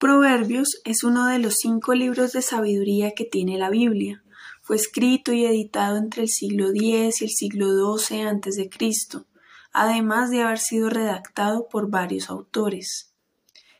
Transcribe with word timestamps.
Proverbios 0.00 0.80
es 0.86 1.04
uno 1.04 1.26
de 1.26 1.38
los 1.38 1.56
cinco 1.60 1.92
libros 1.92 2.32
de 2.32 2.40
sabiduría 2.40 3.12
que 3.14 3.26
tiene 3.26 3.58
la 3.58 3.68
Biblia. 3.68 4.24
Fue 4.62 4.76
escrito 4.76 5.34
y 5.34 5.44
editado 5.44 5.98
entre 5.98 6.22
el 6.22 6.30
siglo 6.30 6.70
X 6.70 7.20
y 7.20 7.24
el 7.26 7.30
siglo 7.30 7.98
XII 7.98 8.22
a.C., 8.22 8.70
además 9.74 10.30
de 10.30 10.40
haber 10.40 10.58
sido 10.58 10.88
redactado 10.88 11.68
por 11.68 11.90
varios 11.90 12.30
autores. 12.30 13.12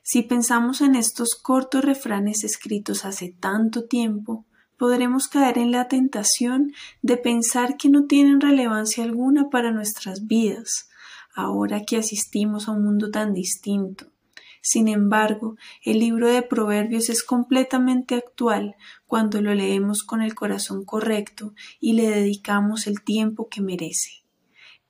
Si 0.03 0.21
pensamos 0.21 0.83
en 0.83 0.95
estos 0.95 1.37
cortos 1.37 1.87
refranes 1.87 2.45
escritos 2.45 3.07
hace 3.07 3.35
tanto 3.41 3.87
tiempo, 3.87 4.45
podremos 4.77 5.27
caer 5.27 5.57
en 5.57 5.71
la 5.71 5.89
tentación 5.89 6.75
de 7.01 7.17
pensar 7.17 7.79
que 7.79 7.89
no 7.89 8.05
tienen 8.05 8.43
relevancia 8.43 9.05
alguna 9.05 9.49
para 9.49 9.73
nuestras 9.73 10.27
vidas, 10.27 10.91
ahora 11.35 11.87
que 11.87 11.97
asistimos 11.97 12.69
a 12.69 12.73
un 12.73 12.85
mundo 12.85 13.11
tan 13.11 13.33
distinto. 13.33 14.13
Sin 14.61 14.89
embargo, 14.89 15.57
el 15.85 16.01
libro 16.01 16.29
de 16.29 16.43
Proverbios 16.43 17.09
es 17.09 17.23
completamente 17.23 18.15
actual 18.15 18.77
cuando 19.07 19.41
lo 19.41 19.55
leemos 19.55 20.03
con 20.03 20.23
el 20.23 20.35
corazón 20.35 20.85
correcto 20.85 21.55
y 21.81 21.95
le 21.95 22.09
dedicamos 22.09 22.87
el 22.87 23.03
tiempo 23.03 23.49
que 23.49 23.63
merece. 23.63 24.21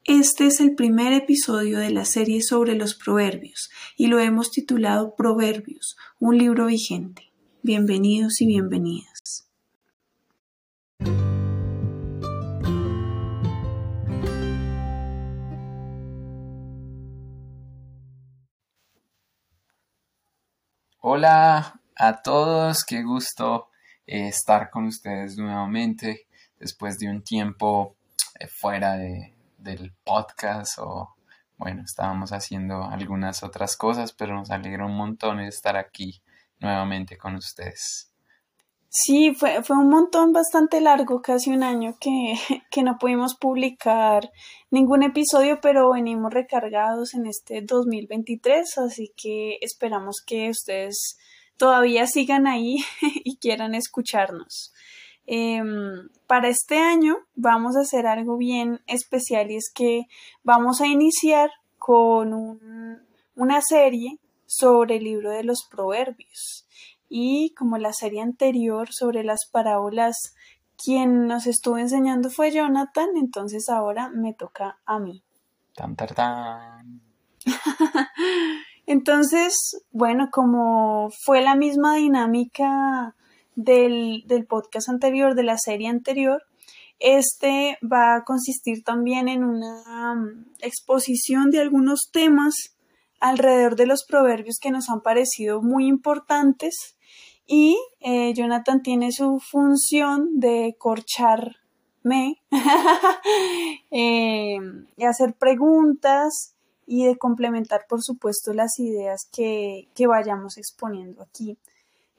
Este 0.04 0.46
es 0.46 0.60
el 0.60 0.74
primer 0.74 1.12
episodio 1.12 1.78
de 1.78 1.90
la 1.90 2.04
serie 2.04 2.42
sobre 2.42 2.74
los 2.74 2.94
proverbios 2.94 3.70
y 3.96 4.06
lo 4.06 4.18
hemos 4.18 4.50
titulado 4.50 5.14
Proverbios, 5.14 5.96
un 6.18 6.38
libro 6.38 6.66
vigente. 6.66 7.30
Bienvenidos 7.62 8.40
y 8.40 8.46
bienvenidas. 8.46 9.46
Hola 21.02 21.80
a 21.96 22.20
todos, 22.20 22.84
qué 22.84 23.02
gusto 23.02 23.70
eh, 24.06 24.28
estar 24.28 24.68
con 24.68 24.84
ustedes 24.84 25.38
nuevamente 25.38 26.26
después 26.58 26.98
de 26.98 27.08
un 27.08 27.22
tiempo 27.22 27.96
eh, 28.38 28.46
fuera 28.46 28.98
de, 28.98 29.32
del 29.56 29.94
podcast 30.04 30.78
o 30.78 31.14
bueno, 31.56 31.84
estábamos 31.86 32.32
haciendo 32.32 32.84
algunas 32.84 33.42
otras 33.42 33.78
cosas, 33.78 34.12
pero 34.12 34.34
nos 34.34 34.50
alegra 34.50 34.84
un 34.84 34.94
montón 34.94 35.40
estar 35.40 35.74
aquí 35.78 36.20
nuevamente 36.58 37.16
con 37.16 37.34
ustedes. 37.34 38.09
Sí, 38.92 39.32
fue, 39.34 39.62
fue 39.62 39.78
un 39.78 39.88
montón 39.88 40.32
bastante 40.32 40.80
largo, 40.80 41.22
casi 41.22 41.50
un 41.50 41.62
año 41.62 41.96
que, 42.00 42.34
que 42.72 42.82
no 42.82 42.98
pudimos 42.98 43.36
publicar 43.36 44.32
ningún 44.68 45.04
episodio, 45.04 45.60
pero 45.62 45.92
venimos 45.92 46.34
recargados 46.34 47.14
en 47.14 47.26
este 47.26 47.62
2023, 47.62 48.78
así 48.78 49.12
que 49.16 49.58
esperamos 49.60 50.16
que 50.26 50.50
ustedes 50.50 51.16
todavía 51.56 52.08
sigan 52.08 52.48
ahí 52.48 52.78
y 53.24 53.36
quieran 53.36 53.76
escucharnos. 53.76 54.72
Em, 55.24 56.08
para 56.26 56.48
este 56.48 56.78
año 56.78 57.14
vamos 57.36 57.76
a 57.76 57.82
hacer 57.82 58.08
algo 58.08 58.36
bien 58.36 58.80
especial 58.88 59.52
y 59.52 59.56
es 59.56 59.70
que 59.72 60.06
vamos 60.42 60.80
a 60.80 60.88
iniciar 60.88 61.50
con 61.78 62.32
una 63.36 63.60
serie 63.62 64.18
sobre 64.46 64.96
el 64.96 65.04
libro 65.04 65.30
de 65.30 65.44
los 65.44 65.60
proverbios 65.70 66.66
y 67.10 67.52
como 67.54 67.76
la 67.76 67.92
serie 67.92 68.22
anterior 68.22 68.88
sobre 68.92 69.24
las 69.24 69.40
parábolas 69.50 70.16
quien 70.82 71.26
nos 71.26 71.46
estuvo 71.46 71.76
enseñando 71.76 72.30
fue 72.30 72.52
Jonathan, 72.52 73.10
entonces 73.16 73.68
ahora 73.68 74.08
me 74.08 74.32
toca 74.32 74.78
a 74.86 74.98
mí. 74.98 75.22
Tan, 75.74 75.96
tan, 75.96 77.02
entonces, 78.86 79.54
bueno, 79.90 80.28
como 80.30 81.10
fue 81.24 81.42
la 81.42 81.56
misma 81.56 81.96
dinámica 81.96 83.14
del, 83.56 84.22
del 84.26 84.46
podcast 84.46 84.88
anterior, 84.88 85.34
de 85.34 85.42
la 85.42 85.58
serie 85.58 85.88
anterior, 85.88 86.42
este 87.00 87.78
va 87.82 88.14
a 88.14 88.24
consistir 88.24 88.84
también 88.84 89.28
en 89.28 89.42
una 89.42 90.12
um, 90.12 90.44
exposición 90.60 91.50
de 91.50 91.60
algunos 91.60 92.10
temas 92.12 92.54
alrededor 93.20 93.76
de 93.76 93.86
los 93.86 94.04
proverbios 94.06 94.58
que 94.60 94.70
nos 94.70 94.88
han 94.90 95.00
parecido 95.00 95.62
muy 95.62 95.86
importantes 95.86 96.96
y 97.52 97.76
eh, 97.98 98.32
Jonathan 98.32 98.80
tiene 98.80 99.10
su 99.10 99.40
función 99.40 100.38
de 100.38 100.76
corcharme 100.78 102.40
eh, 103.90 104.56
y 104.96 105.04
hacer 105.04 105.34
preguntas 105.34 106.54
y 106.86 107.06
de 107.06 107.18
complementar, 107.18 107.86
por 107.88 108.02
supuesto, 108.02 108.52
las 108.52 108.78
ideas 108.78 109.28
que, 109.32 109.88
vayamos 110.06 110.58
exponiendo 110.58 111.24
aquí. 111.24 111.58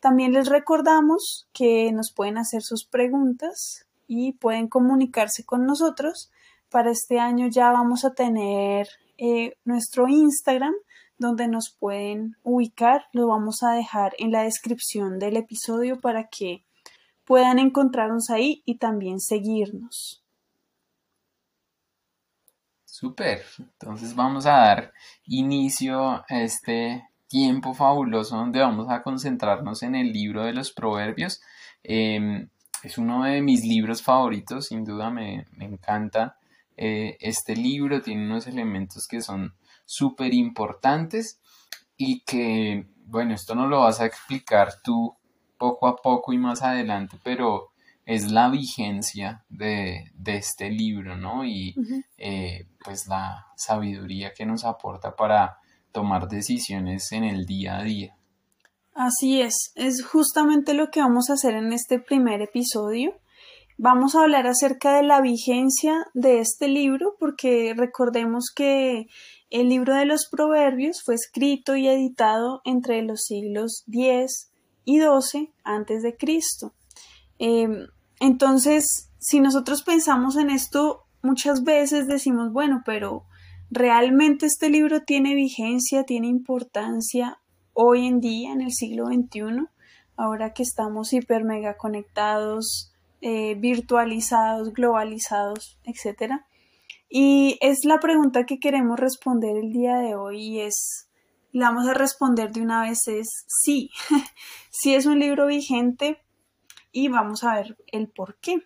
También 0.02 0.34
les 0.34 0.50
recordamos 0.50 1.48
que 1.54 1.94
nos 1.94 2.12
pueden 2.14 2.38
hacer 2.38 2.62
sus 2.62 2.84
preguntas 2.86 3.86
y 4.08 4.34
pueden 4.34 4.68
comunicarse 4.68 5.46
con 5.46 5.66
nosotros. 5.66 6.30
Para 6.70 6.92
este 6.92 7.22
año 7.22 7.48
ya 7.48 7.72
vamos 7.72 8.04
a 8.04 8.14
tener 8.14 8.90
eh, 9.18 9.56
nuestro 9.64 10.10
Instagram 10.10 10.74
donde 11.22 11.48
nos 11.48 11.70
pueden 11.70 12.36
ubicar. 12.44 13.06
Lo 13.14 13.28
vamos 13.28 13.62
a 13.62 13.74
dejar 13.74 14.14
en 14.18 14.32
la 14.32 14.42
descripción 14.42 15.20
del 15.20 15.38
episodio 15.38 16.02
para 16.02 16.28
que 16.28 16.66
puedan 17.26 17.60
encontrarnos 17.60 18.32
ahí 18.32 18.64
y 18.66 18.80
también 18.80 19.20
seguirnos. 19.20 20.24
Súper, 22.84 23.44
entonces 23.60 24.16
vamos 24.16 24.46
a 24.48 24.52
dar 24.52 24.94
inicio 25.26 26.24
a 26.28 26.42
este 26.42 27.08
tiempo 27.28 27.74
fabuloso 27.74 28.36
donde 28.36 28.60
vamos 28.60 28.90
a 28.90 29.04
concentrarnos 29.04 29.84
en 29.84 29.96
el 29.96 30.12
libro 30.12 30.44
de 30.44 30.54
los 30.54 30.72
proverbios. 30.72 31.40
Em, 31.84 32.50
es 32.84 32.98
uno 32.98 33.24
de 33.24 33.42
mis 33.42 33.64
libros 33.64 34.02
favoritos, 34.02 34.68
sin 34.68 34.84
duda 34.84 35.12
me, 35.12 35.46
encanta 35.60 36.38
eh, 36.78 37.18
este 37.20 37.56
libro, 37.56 38.02
tiene 38.02 38.26
unos 38.26 38.48
elementos 38.48 39.08
que 39.08 39.22
son 39.22 39.54
súper 39.92 40.34
importantes 40.34 41.42
y 41.98 42.22
que, 42.22 42.88
bueno, 43.06 43.34
esto 43.34 43.56
no 43.56 43.68
lo 43.68 43.82
vas 43.82 44.00
a 44.00 44.06
explicar 44.06 44.70
tú 44.82 45.16
poco 45.58 45.88
a 45.88 45.98
poco 45.98 46.32
y 46.32 46.38
más 46.38 46.62
adelante, 46.64 47.20
pero 47.24 47.72
es 48.06 48.32
la 48.32 48.50
vigencia 48.50 49.44
de, 49.50 50.12
este 50.26 50.70
libro, 50.70 51.18
¿no? 51.18 51.46
Y 51.46 51.76
eh, 52.18 52.68
pues 52.84 53.08
la 53.08 53.48
sabiduría 53.58 54.34
que 54.34 54.46
nos 54.46 54.64
aporta 54.64 55.16
para 55.16 55.58
tomar 55.92 56.30
decisiones 56.30 57.12
en 57.12 57.26
el 57.26 57.46
día 57.46 57.78
a 57.78 57.84
día. 57.84 58.16
Así 58.94 59.42
es, 59.42 59.74
es 59.76 60.06
justamente 60.06 60.74
lo 60.74 60.90
que 60.90 61.02
vamos 61.02 61.30
a 61.30 61.34
hacer 61.34 61.54
en 61.56 61.74
este 61.74 62.00
primer 62.00 62.42
episodio. 62.42 63.14
Vamos 63.84 64.14
a 64.14 64.22
hablar 64.22 64.46
acerca 64.46 64.96
de 64.96 65.02
la 65.02 65.22
vigencia 65.22 66.06
de 66.14 66.40
este 66.40 66.68
libro 66.68 67.16
porque 67.20 67.74
recordemos 67.76 68.52
que 68.56 69.08
el 69.50 69.70
libro 69.70 69.96
de 69.96 70.06
los 70.06 70.28
Proverbios 70.30 71.02
fue 71.04 71.16
escrito 71.16 71.76
y 71.76 71.88
editado 71.88 72.62
entre 72.64 73.02
los 73.02 73.24
siglos 73.24 73.84
X 73.92 74.52
y 74.86 75.00
XII 75.00 75.52
antes 75.64 76.04
de 76.04 76.16
Cristo. 76.16 76.76
Em, 77.40 77.88
entonces, 78.20 79.10
si 79.18 79.40
nosotros 79.40 79.82
pensamos 79.82 80.38
en 80.38 80.52
esto, 80.52 81.08
muchas 81.24 81.64
veces 81.64 82.06
decimos, 82.06 82.54
bueno, 82.54 82.84
pero 82.86 83.24
¿realmente 83.72 84.46
este 84.46 84.70
libro 84.70 85.02
tiene 85.02 85.34
vigencia, 85.34 86.04
tiene 86.04 86.28
importancia 86.28 87.40
hoy 87.74 88.06
en 88.06 88.20
día, 88.20 88.52
en 88.52 88.62
el 88.62 88.74
siglo 88.74 89.08
XXI? 89.08 89.66
Ahora 90.18 90.54
que 90.54 90.62
estamos 90.62 91.14
hiper 91.14 91.46
mega 91.46 91.78
conectados, 91.78 92.91
eh, 93.22 93.56
virtualizados, 93.56 94.74
globalizados, 94.74 95.80
etcétera. 95.84 96.48
Y 97.08 97.58
es 97.62 97.80
la 97.84 98.00
pregunta 98.00 98.46
que 98.46 98.60
queremos 98.60 99.00
responder 99.00 99.58
el 99.58 99.72
día 99.72 99.98
de 99.98 100.16
hoy 100.16 100.42
y 100.42 100.60
es, 100.62 101.10
la 101.52 101.70
vamos 101.70 101.88
a 101.88 101.94
responder 101.94 102.52
de 102.52 102.62
una 102.62 102.82
vez, 102.82 103.08
es 103.08 103.28
sí, 103.48 103.92
sí 104.72 104.96
es 104.96 105.06
un 105.06 105.20
libro 105.20 105.48
vigente 105.48 106.22
y 106.92 107.10
vamos 107.10 107.44
a 107.44 107.56
ver 107.56 107.78
el 107.92 108.08
por 108.10 108.38
qué. 108.40 108.64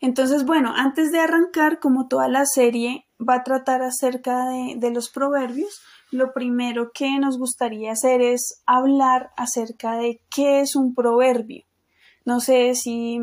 Entonces, 0.00 0.44
bueno, 0.44 0.72
antes 0.74 1.12
de 1.12 1.20
arrancar, 1.20 1.78
como 1.78 2.08
toda 2.08 2.26
la 2.28 2.44
serie 2.44 3.06
va 3.20 3.36
a 3.36 3.44
tratar 3.44 3.82
acerca 3.82 4.48
de, 4.48 4.74
de 4.76 4.90
los 4.90 5.10
proverbios, 5.10 5.80
lo 6.10 6.32
primero 6.32 6.90
que 6.92 7.18
nos 7.18 7.38
gustaría 7.38 7.92
hacer 7.92 8.20
es 8.20 8.62
hablar 8.66 9.30
acerca 9.36 9.96
de 9.96 10.20
qué 10.28 10.60
es 10.60 10.74
un 10.74 10.94
proverbio. 10.94 11.69
No 12.30 12.38
sé 12.38 12.76
si 12.76 13.18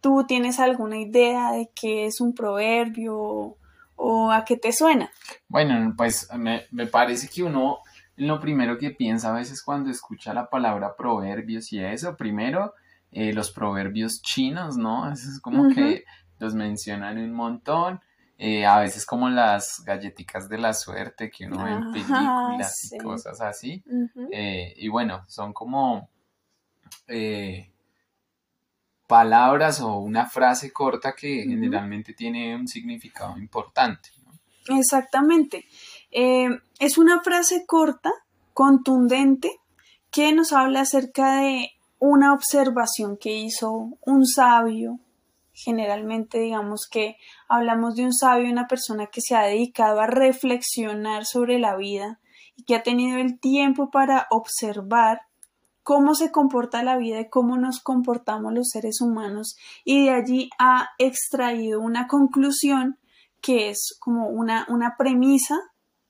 ¿Tú 0.00 0.24
tienes 0.26 0.60
alguna 0.60 0.98
idea 0.98 1.52
de 1.52 1.70
qué 1.74 2.06
es 2.06 2.20
un 2.20 2.32
proverbio 2.34 3.56
o, 3.96 4.30
a 4.30 4.44
qué 4.44 4.56
te 4.56 4.72
suena? 4.72 5.10
Bueno, 5.48 5.94
pues 5.96 6.28
me, 6.36 6.86
parece 6.86 7.28
que 7.28 7.42
uno 7.42 7.78
lo 8.16 8.40
primero 8.40 8.78
que 8.78 8.90
piensa 8.90 9.30
a 9.30 9.34
veces 9.34 9.62
cuando 9.62 9.90
escucha 9.90 10.32
la 10.32 10.48
palabra 10.48 10.94
proverbios 10.96 11.72
y 11.72 11.80
eso, 11.80 12.16
primero 12.16 12.74
eh, 13.10 13.32
los 13.32 13.50
proverbios 13.50 14.22
chinos, 14.22 14.76
¿no? 14.76 15.10
Eso 15.10 15.28
es 15.28 15.40
como 15.40 15.74
que 15.74 16.04
los 16.38 16.54
mencionan 16.54 17.18
un 17.18 17.32
montón 17.32 18.00
eh, 18.38 18.64
a 18.64 18.78
veces 18.78 19.06
como 19.06 19.28
las 19.28 19.82
galletitas 19.84 20.48
de 20.48 20.58
la 20.58 20.72
suerte 20.72 21.30
que 21.30 21.46
uno 21.46 21.64
ve 21.64 21.72
en 21.72 21.92
películas 21.92 22.92
y 22.92 22.98
cosas 22.98 23.40
así. 23.40 23.82
Eh, 24.30 24.72
y 24.76 24.88
bueno, 24.88 25.24
son 25.26 25.52
como 25.52 26.08
eh, 27.08 27.72
palabras 29.06 29.80
o 29.80 29.98
una 29.98 30.26
frase 30.26 30.72
corta 30.72 31.14
que 31.14 31.44
generalmente 31.46 32.12
tiene 32.12 32.54
un 32.56 32.66
significado 32.66 33.38
importante. 33.38 34.10
Exactamente. 34.68 35.66
es 36.10 36.98
una 36.98 37.22
frase 37.22 37.64
corta, 37.66 38.12
contundente, 38.52 39.50
que 40.10 40.32
nos 40.32 40.52
habla 40.52 40.80
acerca 40.80 41.40
de 41.40 41.70
una 41.98 42.32
observación 42.32 43.16
que 43.16 43.32
hizo 43.32 43.96
un 44.00 44.26
sabio 44.26 44.98
generalmente 45.56 46.38
digamos 46.38 46.86
que 46.88 47.16
hablamos 47.48 47.96
de 47.96 48.04
un 48.04 48.12
sabio, 48.12 48.50
una 48.52 48.68
persona 48.68 49.06
que 49.06 49.22
se 49.22 49.34
ha 49.34 49.42
dedicado 49.42 50.00
a 50.00 50.06
reflexionar 50.06 51.24
sobre 51.24 51.58
la 51.58 51.76
vida 51.76 52.20
y 52.56 52.64
que 52.64 52.74
ha 52.76 52.82
tenido 52.82 53.18
el 53.18 53.40
tiempo 53.40 53.90
para 53.90 54.26
observar 54.30 55.22
cómo 55.86 56.16
se 56.16 56.32
comporta 56.32 56.82
la 56.82 56.96
vida 56.96 57.20
y 57.20 57.28
cómo 57.28 57.56
nos 57.56 57.78
comportamos 57.78 58.52
los 58.52 58.70
seres 58.70 59.00
humanos 59.00 59.56
y 59.84 60.06
de 60.06 60.10
allí 60.10 60.50
ha 60.58 60.88
extraído 60.98 61.80
una 61.80 62.08
conclusión 62.08 62.98
que 63.40 63.70
es 63.70 63.96
como 64.00 64.26
una, 64.26 64.66
una 64.68 64.96
premisa 64.98 65.54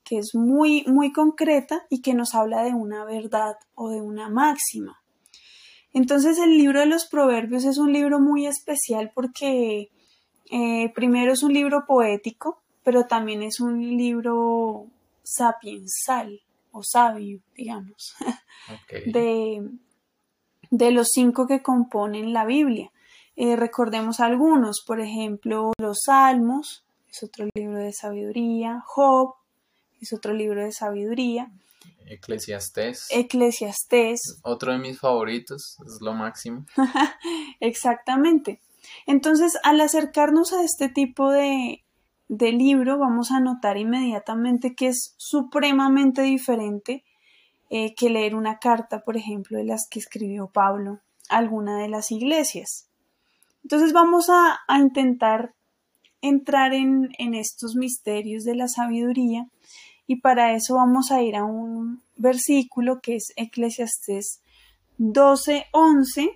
que 0.03 0.17
es 0.17 0.33
muy, 0.33 0.83
muy 0.87 1.11
concreta 1.11 1.85
y 1.91 2.01
que 2.01 2.15
nos 2.15 2.33
habla 2.33 2.63
de 2.63 2.73
una 2.73 3.05
verdad 3.05 3.57
o 3.75 3.91
de 3.91 4.01
una 4.01 4.29
máxima. 4.29 4.99
Entonces 5.93 6.39
el 6.39 6.57
libro 6.57 6.79
de 6.79 6.87
los 6.87 7.05
proverbios 7.05 7.63
es 7.63 7.77
un 7.77 7.93
libro 7.93 8.19
muy 8.19 8.47
especial 8.47 9.11
porque 9.13 9.91
eh, 10.49 10.91
primero 10.95 11.33
es 11.33 11.43
un 11.43 11.53
libro 11.53 11.85
poético, 11.85 12.63
pero 12.83 13.05
también 13.05 13.43
es 13.43 13.59
un 13.59 13.79
libro 13.95 14.87
sapiensal 15.21 16.41
o 16.71 16.81
sabio, 16.81 17.41
digamos, 17.55 18.15
de, 19.05 19.69
de, 20.71 20.91
los 20.91 21.09
cinco 21.11 21.47
que 21.47 21.61
componen 21.61 22.33
la 22.33 22.45
Biblia. 22.45 22.91
Eh, 23.35 23.55
recordemos 23.55 24.19
algunos, 24.19 24.83
por 24.85 24.99
ejemplo, 24.99 25.71
los 25.79 25.99
Salmos, 26.05 26.83
es 27.09 27.23
otro 27.23 27.47
libro 27.55 27.77
de 27.77 27.93
sabiduría, 27.93 28.83
Job, 28.85 29.35
es 30.01 30.13
otro 30.13 30.33
libro 30.33 30.63
de 30.63 30.71
sabiduría, 30.71 31.51
Eclesiastés. 32.07 33.07
Eclesiastés. 33.11 34.39
Otro 34.43 34.71
de 34.71 34.79
mis 34.79 34.99
favoritos, 34.99 35.77
es 35.85 36.01
lo 36.01 36.13
máximo. 36.13 36.65
Exactamente. 37.59 38.61
Entonces, 39.05 39.57
al 39.63 39.81
acercarnos 39.81 40.53
a 40.53 40.63
este 40.63 40.89
tipo 40.89 41.29
de, 41.31 41.83
de 42.29 42.51
libro, 42.51 42.97
vamos 42.97 43.31
a 43.31 43.39
notar 43.39 43.77
inmediatamente 43.77 44.75
que 44.75 44.87
es 44.87 45.15
supremamente 45.17 46.21
diferente 46.21 47.03
eh, 47.69 47.93
que 47.95 48.09
leer 48.09 48.35
una 48.35 48.59
carta, 48.59 49.01
por 49.03 49.17
ejemplo, 49.17 49.57
de 49.57 49.65
las 49.65 49.87
que 49.89 49.99
escribió 49.99 50.47
Pablo 50.47 50.99
a 51.29 51.37
alguna 51.37 51.77
de 51.79 51.89
las 51.89 52.11
iglesias. 52.11 52.87
Entonces 53.63 53.91
vamos 53.91 54.29
a, 54.29 54.59
intentar 54.79 55.53
entrar 56.21 56.73
en, 56.73 57.09
en, 57.19 57.33
estos 57.33 57.75
misterios 57.75 58.43
de 58.43 58.55
la 58.55 58.67
sabiduría 58.67 59.47
y 60.07 60.21
para 60.21 60.53
eso 60.53 60.75
vamos 60.75 61.11
a 61.11 61.21
ir 61.21 61.35
a 61.35 61.43
un 61.43 62.01
versículo 62.15 63.01
que 63.01 63.15
es 63.15 63.33
Eclesiastés 63.35 64.41
12:11 64.97 66.29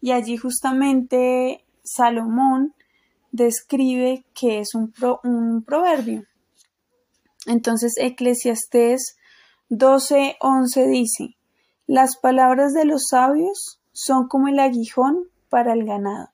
y 0.00 0.12
allí 0.12 0.36
justamente 0.36 1.64
Salomón 1.82 2.74
describe 3.32 4.24
que 4.34 4.60
es 4.60 4.74
un, 4.74 4.92
un 5.24 5.62
proverbio. 5.64 6.24
Entonces 7.46 7.94
Eclesiastés 7.98 9.16
12:11 9.70 10.86
dice, 10.86 11.36
las 11.86 12.16
palabras 12.16 12.72
de 12.72 12.84
los 12.84 13.06
sabios 13.10 13.80
son 13.92 14.28
como 14.28 14.48
el 14.48 14.58
aguijón 14.58 15.28
para 15.48 15.72
el 15.72 15.84
ganado, 15.84 16.30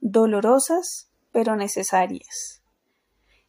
dolorosas 0.00 1.08
pero 1.32 1.56
necesarias. 1.56 2.62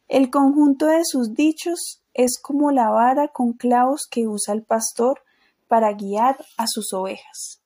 El 0.08 0.30
conjunto 0.30 0.86
de 0.86 1.04
sus 1.04 1.34
dichos 1.34 2.02
es 2.14 2.40
como 2.40 2.70
la 2.70 2.90
vara 2.90 3.28
con 3.28 3.52
clavos 3.52 4.06
que 4.10 4.26
usa 4.26 4.54
el 4.54 4.62
pastor 4.62 5.22
para 5.68 5.92
guiar 5.92 6.36
a 6.56 6.66
sus 6.66 6.92
ovejas. 6.92 7.62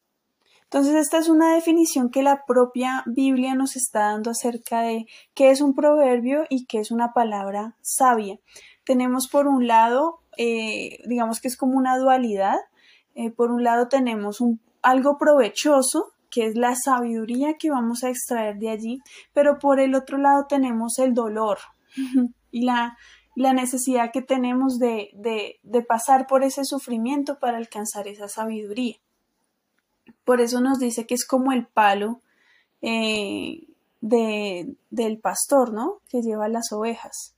Entonces, 0.64 0.94
esta 0.94 1.19
es 1.19 1.28
una 1.28 1.54
definición 1.54 2.08
que 2.08 2.22
la 2.22 2.46
propia 2.46 3.02
Biblia 3.04 3.54
nos 3.54 3.76
está 3.76 4.06
dando 4.06 4.30
acerca 4.30 4.80
de 4.80 5.06
qué 5.34 5.50
es 5.50 5.60
un 5.60 5.74
proverbio 5.74 6.44
y 6.48 6.64
qué 6.64 6.78
es 6.78 6.90
una 6.90 7.12
palabra 7.12 7.76
sabia. 7.82 8.38
Tenemos 8.84 9.28
por 9.28 9.48
un 9.48 9.66
lado, 9.66 10.21
eh, 10.37 10.99
digamos 11.06 11.40
que 11.40 11.49
es 11.49 11.56
como 11.56 11.76
una 11.76 11.99
dualidad. 11.99 12.58
Eh, 13.14 13.31
por 13.31 13.50
un 13.50 13.62
lado 13.62 13.88
tenemos 13.88 14.38
algo 14.82 15.19
provechoso, 15.19 16.12
que 16.31 16.46
es 16.46 16.56
la 16.56 16.75
sabiduría 16.75 17.55
que 17.58 17.70
vamos 17.70 18.05
a 18.05 18.08
extraer 18.08 18.56
de 18.56 18.70
allí, 18.70 19.00
pero 19.32 19.58
por 19.58 19.81
el 19.81 19.94
otro 19.94 20.17
lado 20.19 20.46
tenemos 20.49 20.99
el 20.99 21.12
dolor 21.12 21.58
y 22.50 22.64
la, 22.64 22.96
la 23.34 23.52
necesidad 23.52 24.12
que 24.12 24.23
tenemos 24.23 24.79
de, 24.79 25.11
de, 25.14 25.82
pasar 25.82 26.26
por 26.26 26.43
ese 26.43 26.64
sufrimiento 26.64 27.38
para 27.38 27.56
alcanzar 27.56 28.08
esa 28.08 28.29
sabiduría. 28.29 28.96
Por 30.25 30.40
eso 30.40 30.61
nos 30.61 30.79
dice 30.79 31.06
que 31.06 31.14
es 31.14 31.26
como 31.26 31.52
el 31.52 31.67
palo 31.67 32.20
eh, 32.81 33.67
de, 34.00 34.76
del 34.90 35.19
pastor, 35.19 35.73
¿no? 35.73 36.00
Que 36.08 36.23
lleva 36.23 36.49
las 36.49 36.73
ovejas. 36.73 37.34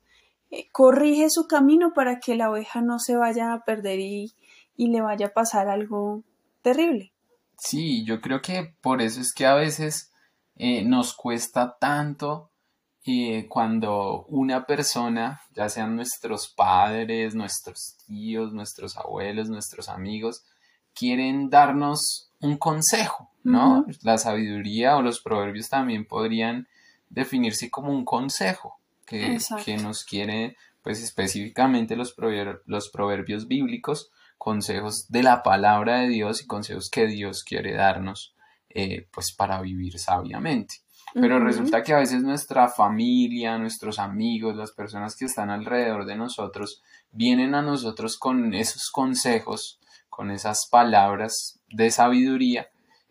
Corrige 0.73 1.29
su 1.31 1.47
camino 1.47 1.93
para 1.95 2.21
que 2.21 2.35
la 2.35 2.51
oveja 2.51 2.81
no 2.81 2.99
se 2.99 3.17
vaya 3.17 3.53
a 3.53 3.65
perder 3.65 4.01
y, 4.01 4.35
y 4.77 4.89
le 4.89 5.01
vaya 5.01 5.27
a 5.27 5.33
pasar 5.33 5.69
algo 5.69 6.23
terrible. 6.63 7.13
Sí, 7.59 8.05
yo 8.05 8.21
creo 8.21 8.43
que 8.43 8.75
por 8.81 9.01
eso 9.01 9.21
es 9.21 9.33
que 9.33 9.47
a 9.47 9.55
veces 9.55 10.13
eh, 10.57 10.85
nos 10.85 11.15
cuesta 11.15 11.77
tanto 11.79 12.51
cuando 13.49 14.25
una 14.29 14.65
persona, 14.67 15.43
ya 15.55 15.69
sean 15.69 15.95
nuestros 15.95 16.49
padres, 16.49 17.35
nuestros 17.35 17.99
tíos, 18.07 18.55
nuestros 18.55 18.97
abuelos, 18.97 19.51
nuestros 19.51 19.91
amigos, 19.91 20.43
quieren 20.95 21.51
darnos 21.51 22.31
un 22.41 22.57
consejo, 22.57 23.31
¿no? 23.43 23.85
La 24.03 24.17
sabiduría 24.17 24.97
o 24.97 25.03
los 25.03 25.21
proverbios 25.21 25.69
también 25.69 26.07
podrían 26.07 26.67
definirse 27.11 27.71
como 27.71 27.93
un 27.93 28.07
consejo 28.07 28.79
que, 29.07 29.39
que 29.65 29.77
nos 29.77 30.05
quiere, 30.05 30.57
pues 30.83 31.03
específicamente 31.03 31.97
los, 31.97 32.15
los 32.67 32.89
proverbios 32.91 33.49
bíblicos, 33.49 34.11
consejos 34.39 35.07
de 35.09 35.23
la 35.23 35.43
palabra 35.43 36.01
de 36.01 36.09
Dios 36.09 36.43
y 36.43 36.47
consejos 36.47 36.91
que 36.91 37.07
Dios 37.07 37.45
quiere 37.45 37.75
darnos, 37.75 38.35
eh, 38.69 39.07
pues 39.13 39.33
para 39.33 39.61
vivir 39.61 39.99
sabiamente. 39.99 40.77
Pero 41.15 41.39
resulta 41.39 41.83
que 41.85 41.93
a 41.93 41.99
veces 41.99 42.23
nuestra 42.23 42.69
familia, 42.69 43.57
nuestros 43.57 44.01
amigos, 44.01 44.57
las 44.57 44.73
personas 44.73 45.15
que 45.15 45.27
están 45.27 45.49
alrededor 45.49 46.07
de 46.07 46.17
nosotros, 46.17 46.83
vienen 47.13 47.55
a 47.55 47.63
nosotros 47.63 48.19
con 48.19 48.53
esos 48.53 48.91
consejos, 48.91 49.79
con 50.09 50.33
esas 50.33 50.67
palabras 50.71 51.61
de 51.71 51.91
sabiduría 51.93 52.69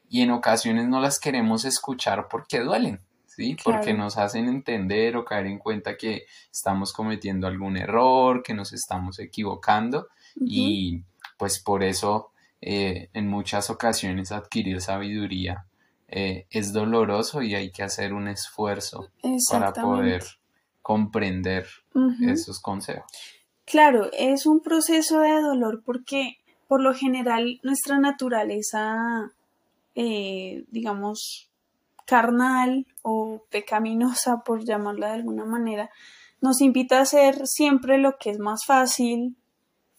y 0.09 0.21
en 0.21 0.31
ocasiones 0.31 0.87
no 0.87 1.01
las 1.01 1.19
queremos 1.19 1.65
escuchar 1.65 2.27
porque 2.29 2.59
duelen, 2.59 3.01
¿sí? 3.35 3.57
Porque 3.63 3.93
nos 3.93 4.17
hacen 4.17 4.47
entender 4.47 5.15
o 5.17 5.25
caer 5.25 5.47
en 5.47 5.59
cuenta 5.59 5.97
que 5.97 6.25
estamos 6.51 6.93
cometiendo 6.93 7.47
algún 7.47 7.77
error, 7.77 8.43
que 8.43 8.53
nos 8.53 8.73
estamos 8.73 9.19
equivocando 9.19 10.07
y 10.35 11.03
pues 11.37 11.61
por 11.61 11.83
eso 11.83 12.31
eh, 12.61 13.09
en 13.13 13.27
muchas 13.27 13.69
ocasiones 13.69 14.31
adquirir 14.31 14.81
sabiduría 14.81 15.65
eh, 16.07 16.45
es 16.49 16.73
doloroso 16.73 17.41
y 17.41 17.55
hay 17.55 17.71
que 17.71 17.83
hacer 17.83 18.13
un 18.13 18.27
esfuerzo 18.27 19.09
para 19.49 19.73
poder 19.73 20.23
comprender 20.81 21.67
esos 22.21 22.59
consejos. 22.59 23.05
Claro, 23.65 24.09
es 24.11 24.45
un 24.45 24.59
proceso 24.61 25.21
de 25.21 25.41
dolor 25.41 25.81
porque 25.85 26.37
por 26.67 26.81
lo 26.81 26.93
general 26.93 27.59
nuestra 27.63 27.97
naturaleza, 27.99 29.31
eh, 29.95 30.65
digamos, 30.69 31.49
carnal 32.05 32.87
o 33.01 33.45
pecaminosa, 33.49 34.43
por 34.45 34.65
llamarla 34.65 35.07
de 35.07 35.13
alguna 35.13 35.45
manera, 35.45 35.89
nos 36.41 36.61
invita 36.61 36.99
a 36.99 37.03
hacer 37.03 37.47
siempre 37.47 37.97
lo 37.97 38.17
que 38.17 38.29
es 38.29 38.39
más 38.39 38.65
fácil 38.65 39.37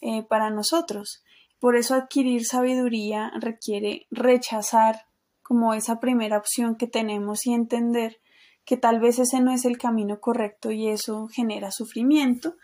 eh, 0.01 0.23
para 0.25 0.51
nosotros. 0.51 1.25
Por 1.59 1.77
eso 1.77 1.95
adquirir 1.95 2.45
sabiduría 2.45 3.33
requiere 3.41 4.07
rechazar 4.11 5.07
como 5.43 5.73
esa 5.75 6.01
primera 6.01 6.37
opción 6.37 6.77
que 6.77 6.87
tenemos 6.87 7.47
y 7.47 7.55
entender 7.55 8.19
que 8.65 8.77
tal 8.77 9.01
vez 9.01 9.19
ese 9.19 9.41
no 9.41 9.53
es 9.53 9.65
el 9.65 9.79
camino 9.79 10.21
correcto 10.21 10.71
y 10.71 10.89
eso 10.89 11.29
genera 11.29 11.71
sufrimiento, 11.71 12.57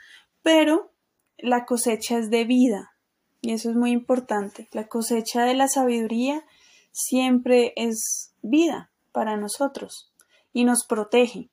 pero 0.43 0.93
la 1.39 1.65
cosecha 1.65 2.19
es 2.19 2.31
de 2.31 2.45
vida 2.45 2.93
y 3.41 3.53
eso 3.53 3.71
es 3.71 3.77
muy 3.77 3.91
importante. 3.91 4.69
La 4.73 4.89
cosecha 4.89 5.45
de 5.45 5.55
la 5.55 5.69
sabiduría 5.69 6.45
siempre 6.93 7.73
es 7.77 8.35
vida 8.43 8.90
para 9.13 9.37
nosotros 9.37 10.13
y 10.53 10.65
nos 10.65 10.87
protege. 10.87 11.51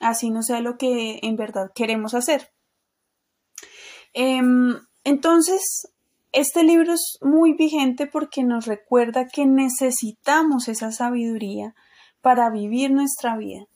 así 0.00 0.30
no 0.30 0.42
sea 0.42 0.60
lo 0.60 0.78
que 0.78 1.20
en 1.22 1.36
verdad 1.36 1.70
queremos 1.74 2.14
hacer. 2.14 2.52
Em, 4.14 4.74
entonces, 5.04 5.92
este 6.32 6.64
libro 6.64 6.94
es 6.94 7.18
muy 7.20 7.52
vigente 7.54 8.06
porque 8.06 8.42
nos 8.42 8.66
recuerda 8.66 9.26
que 9.26 9.46
necesitamos 9.46 10.68
esa 10.68 10.90
sabiduría 10.90 11.74
para 12.22 12.50
vivir 12.50 12.92
nuestra 12.92 13.36
vida. 13.36 13.66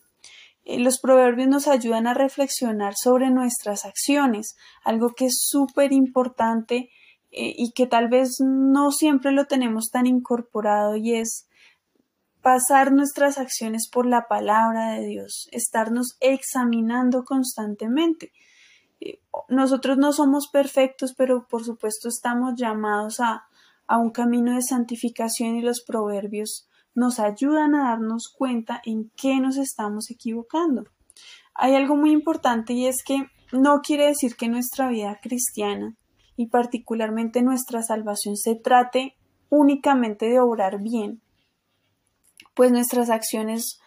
Eh, 0.64 0.78
los 0.78 0.98
proverbios 0.98 1.48
nos 1.48 1.68
ayudan 1.68 2.06
a 2.06 2.14
reflexionar 2.14 2.94
sobre 2.96 3.30
nuestras 3.30 3.84
acciones, 3.84 4.56
algo 4.82 5.10
que 5.10 5.26
es 5.26 5.44
súper 5.46 5.92
importante 5.92 6.90
eh, 7.30 7.54
y 7.56 7.72
que 7.72 7.86
tal 7.86 8.08
vez 8.08 8.36
no 8.40 8.90
siempre 8.90 9.32
lo 9.32 9.46
tenemos 9.46 9.90
tan 9.90 10.06
incorporado 10.06 10.96
y 10.96 11.14
es 11.14 11.48
pasar 12.44 12.92
nuestras 12.92 13.38
acciones 13.38 13.88
por 13.90 14.04
la 14.04 14.28
palabra 14.28 14.92
de 14.92 15.06
Dios, 15.06 15.48
estarnos 15.50 16.18
examinando 16.20 17.24
constantemente. 17.24 18.32
Eh, 19.00 19.18
nosotros 19.48 19.96
no 19.96 20.12
somos 20.12 20.48
perfectos, 20.52 21.14
pero 21.16 21.46
por 21.48 21.64
supuesto 21.64 22.10
estamos 22.10 22.52
llamados 22.58 23.18
a, 23.20 23.46
a 23.86 23.96
un 23.96 24.10
camino 24.10 24.54
de 24.54 24.60
santificación 24.60 25.56
y 25.56 25.62
los 25.62 25.82
proverbios 25.86 26.68
nos 26.94 27.18
ayudan 27.18 27.74
a 27.74 27.88
darnos 27.88 28.28
cuenta 28.28 28.82
en 28.84 29.10
qué 29.16 29.40
nos 29.40 29.56
estamos 29.56 30.10
equivocando. 30.10 30.84
Hay 31.54 31.74
algo 31.74 31.96
muy 31.96 32.10
importante 32.10 32.74
y 32.74 32.86
es 32.86 33.02
que 33.02 33.26
no 33.52 33.80
quiere 33.80 34.08
decir 34.08 34.36
que 34.36 34.48
nuestra 34.48 34.90
vida 34.90 35.18
cristiana 35.22 35.96
y 36.36 36.48
particularmente 36.48 37.40
nuestra 37.40 37.82
salvación 37.82 38.36
se 38.36 38.54
trate 38.54 39.16
únicamente 39.48 40.26
de 40.26 40.40
obrar 40.40 40.82
bien, 40.82 41.22
pues 42.54 42.72
nuestras 42.72 43.10
acciones, 43.10 43.78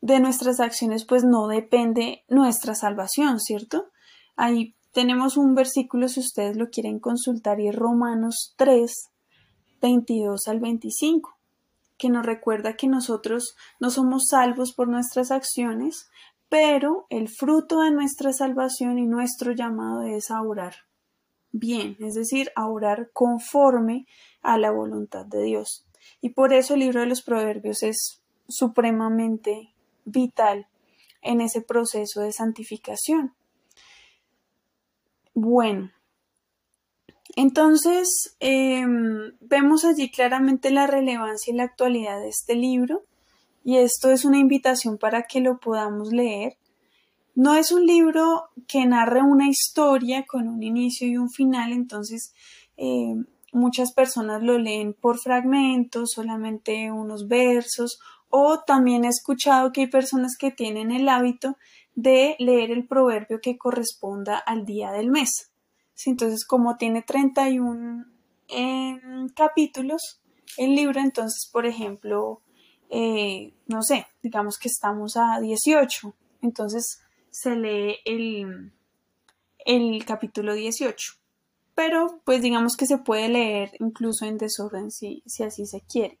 de 0.00 0.20
nuestras 0.20 0.60
acciones 0.60 1.04
pues 1.04 1.24
no 1.24 1.48
depende 1.48 2.24
nuestra 2.28 2.74
salvación, 2.74 3.40
¿cierto? 3.40 3.86
Ahí 4.36 4.74
tenemos 4.92 5.36
un 5.36 5.54
versículo 5.54 6.08
si 6.08 6.20
ustedes 6.20 6.56
lo 6.56 6.70
quieren 6.70 6.98
consultar 6.98 7.60
y 7.60 7.68
es 7.68 7.74
Romanos 7.74 8.54
3, 8.56 8.92
22 9.80 10.48
al 10.48 10.60
25 10.60 11.36
que 11.96 12.08
nos 12.08 12.24
recuerda 12.24 12.76
que 12.76 12.88
nosotros 12.88 13.56
no 13.78 13.90
somos 13.90 14.28
salvos 14.30 14.72
por 14.72 14.88
nuestras 14.88 15.30
acciones, 15.30 16.08
pero 16.48 17.06
el 17.10 17.28
fruto 17.28 17.82
de 17.82 17.90
nuestra 17.90 18.32
salvación 18.32 18.98
y 18.98 19.06
nuestro 19.06 19.52
llamado 19.52 20.02
es 20.02 20.30
a 20.30 20.40
orar 20.40 20.74
bien, 21.52 21.96
es 22.00 22.14
decir, 22.14 22.50
a 22.56 22.68
orar 22.68 23.10
conforme 23.12 24.06
a 24.42 24.58
la 24.58 24.70
voluntad 24.70 25.26
de 25.26 25.42
Dios. 25.42 25.84
Y 26.20 26.30
por 26.30 26.52
eso 26.52 26.74
el 26.74 26.80
libro 26.80 27.00
de 27.00 27.06
los 27.06 27.22
Proverbios 27.22 27.82
es 27.82 28.20
supremamente 28.48 29.72
vital 30.04 30.66
en 31.22 31.40
ese 31.40 31.60
proceso 31.60 32.20
de 32.20 32.32
santificación. 32.32 33.34
Bueno, 35.34 35.90
entonces, 37.36 38.36
em, 38.40 39.32
vemos 39.40 39.84
allí 39.84 40.10
claramente 40.10 40.70
la 40.70 40.86
relevancia 40.86 41.52
y 41.52 41.56
la 41.56 41.64
actualidad 41.64 42.20
de 42.20 42.28
este 42.28 42.54
libro 42.54 43.04
y 43.62 43.76
esto 43.76 44.10
es 44.10 44.24
una 44.24 44.38
invitación 44.38 44.98
para 44.98 45.22
que 45.22 45.40
lo 45.40 45.60
podamos 45.60 46.12
leer. 46.12 46.56
No 47.34 47.54
es 47.54 47.72
un 47.72 47.86
libro 47.86 48.48
que 48.66 48.84
narre 48.86 49.22
una 49.22 49.48
historia 49.48 50.26
con 50.26 50.48
un 50.48 50.62
inicio 50.62 51.06
y 51.06 51.16
un 51.16 51.30
final, 51.30 51.72
entonces 51.72 52.34
em, 52.76 53.26
muchas 53.52 53.92
personas 53.92 54.42
lo 54.42 54.58
leen 54.58 54.94
por 54.94 55.18
fragmentos, 55.18 56.12
solamente 56.14 56.90
unos 56.92 57.28
versos, 57.28 57.98
o 58.28 58.60
también 58.60 59.04
he 59.04 59.08
escuchado 59.08 59.72
que 59.72 59.82
hay 59.82 59.86
personas 59.88 60.36
que 60.38 60.50
tienen 60.50 60.90
el 60.90 61.08
hábito 61.08 61.56
de 61.94 62.36
leer 62.38 62.70
el 62.70 62.86
proverbio 62.86 63.40
que 63.40 63.58
corresponda 63.58 64.38
al 64.38 64.64
día 64.64 64.92
del 64.92 65.10
mes. 65.10 65.50
Entonces, 66.06 66.46
como 66.46 66.76
tiene 66.76 67.02
31 67.02 68.06
en 68.48 69.28
capítulos 69.34 70.20
el 70.56 70.74
libro, 70.74 71.00
entonces, 71.00 71.48
por 71.52 71.66
ejemplo, 71.66 72.40
eh, 72.88 73.52
no 73.66 73.82
sé, 73.82 74.06
digamos 74.22 74.58
que 74.58 74.68
estamos 74.68 75.16
a 75.16 75.40
18, 75.40 76.14
entonces 76.42 77.00
se 77.30 77.54
lee 77.54 77.96
el, 78.04 78.72
el 79.64 80.04
capítulo 80.04 80.54
18. 80.54 81.19
Pero, 81.74 82.20
pues 82.24 82.42
digamos 82.42 82.76
que 82.76 82.86
se 82.86 82.98
puede 82.98 83.28
leer 83.28 83.72
incluso 83.80 84.26
en 84.26 84.38
desorden 84.38 84.90
si, 84.90 85.22
si 85.26 85.42
así 85.42 85.66
se 85.66 85.80
quiere. 85.80 86.18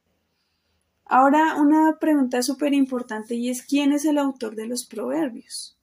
Ahora, 1.04 1.56
una 1.56 1.98
pregunta 1.98 2.42
súper 2.42 2.72
importante 2.72 3.34
y 3.34 3.50
es 3.50 3.62
¿quién 3.62 3.92
es 3.92 4.04
el 4.04 4.16
autor 4.16 4.54
de 4.54 4.66
los 4.66 4.86
proverbios? 4.86 5.76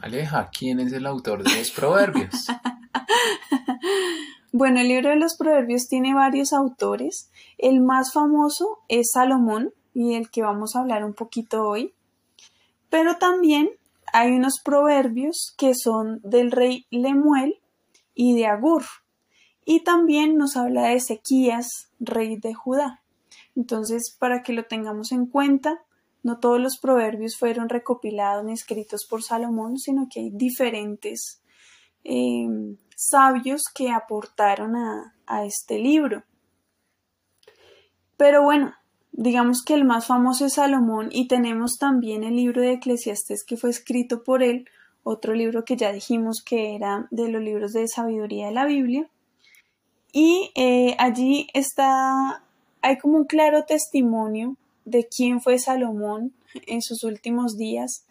Aleja, 0.00 0.50
¿quién 0.56 0.80
es 0.80 0.92
el 0.92 1.06
autor 1.06 1.42
de 1.42 1.56
los 1.56 1.70
proverbios? 1.70 2.46
bueno, 4.52 4.80
el 4.80 4.88
libro 4.88 5.10
de 5.10 5.16
los 5.16 5.36
proverbios 5.36 5.88
tiene 5.88 6.14
varios 6.14 6.52
autores. 6.52 7.30
El 7.58 7.80
más 7.80 8.12
famoso 8.12 8.78
es 8.88 9.10
Salomón 9.12 9.72
y 9.92 10.14
el 10.14 10.30
que 10.30 10.42
vamos 10.42 10.74
a 10.74 10.80
hablar 10.80 11.04
un 11.04 11.14
poquito 11.14 11.64
hoy. 11.64 11.94
Pero 12.88 13.16
también 13.16 13.70
hay 14.12 14.32
unos 14.32 14.60
proverbios 14.64 15.54
que 15.58 15.74
son 15.74 16.20
del 16.22 16.52
rey 16.52 16.86
Lemuel 16.90 17.58
y 18.18 18.34
de 18.34 18.48
Agur. 18.48 18.82
Y 19.64 19.84
también 19.84 20.36
nos 20.36 20.56
habla 20.56 20.88
de 20.88 20.94
Ezequías, 20.94 21.92
rey 22.00 22.36
de 22.36 22.52
Judá. 22.52 23.00
Entonces, 23.54 24.16
para 24.18 24.42
que 24.42 24.52
lo 24.52 24.64
tengamos 24.64 25.12
en 25.12 25.26
cuenta, 25.26 25.84
no 26.24 26.40
todos 26.40 26.60
los 26.60 26.78
proverbios 26.78 27.38
fueron 27.38 27.68
recopilados 27.68 28.44
ni 28.44 28.54
escritos 28.54 29.06
por 29.08 29.22
Salomón, 29.22 29.78
sino 29.78 30.08
que 30.10 30.18
hay 30.18 30.30
diferentes 30.30 31.40
em, 32.02 32.76
sabios 32.96 33.66
que 33.72 33.90
aportaron 33.92 34.74
a, 34.74 35.14
a 35.24 35.44
este 35.44 35.78
libro. 35.78 36.24
Pero 38.16 38.42
bueno, 38.42 38.74
digamos 39.12 39.62
que 39.62 39.74
el 39.74 39.84
más 39.84 40.06
famoso 40.08 40.46
es 40.46 40.54
Salomón 40.54 41.10
y 41.12 41.28
tenemos 41.28 41.78
también 41.78 42.24
el 42.24 42.34
libro 42.34 42.62
de 42.62 42.72
Eclesiastes 42.72 43.44
que 43.46 43.56
fue 43.56 43.70
escrito 43.70 44.24
por 44.24 44.42
él, 44.42 44.68
otro 45.02 45.34
libro 45.34 45.64
que 45.64 45.76
ya 45.76 45.92
dijimos 45.92 46.42
que 46.44 46.74
era 46.74 47.08
de 47.10 47.28
los 47.28 47.42
libros 47.42 47.72
de 47.72 47.88
sabiduría 47.88 48.46
de 48.46 48.52
la 48.52 48.66
Biblia. 48.66 49.08
Y 50.12 50.50
eh, 50.54 50.96
allí 50.98 51.48
está, 51.54 52.42
hay 52.82 52.98
como 52.98 53.18
un 53.18 53.24
claro 53.24 53.64
testimonio 53.64 54.56
de 54.84 55.06
quién 55.06 55.40
fue 55.40 55.58
Salomón 55.58 56.32
en 56.66 56.82
sus 56.82 57.04
últimos 57.04 57.56
días 57.56 58.04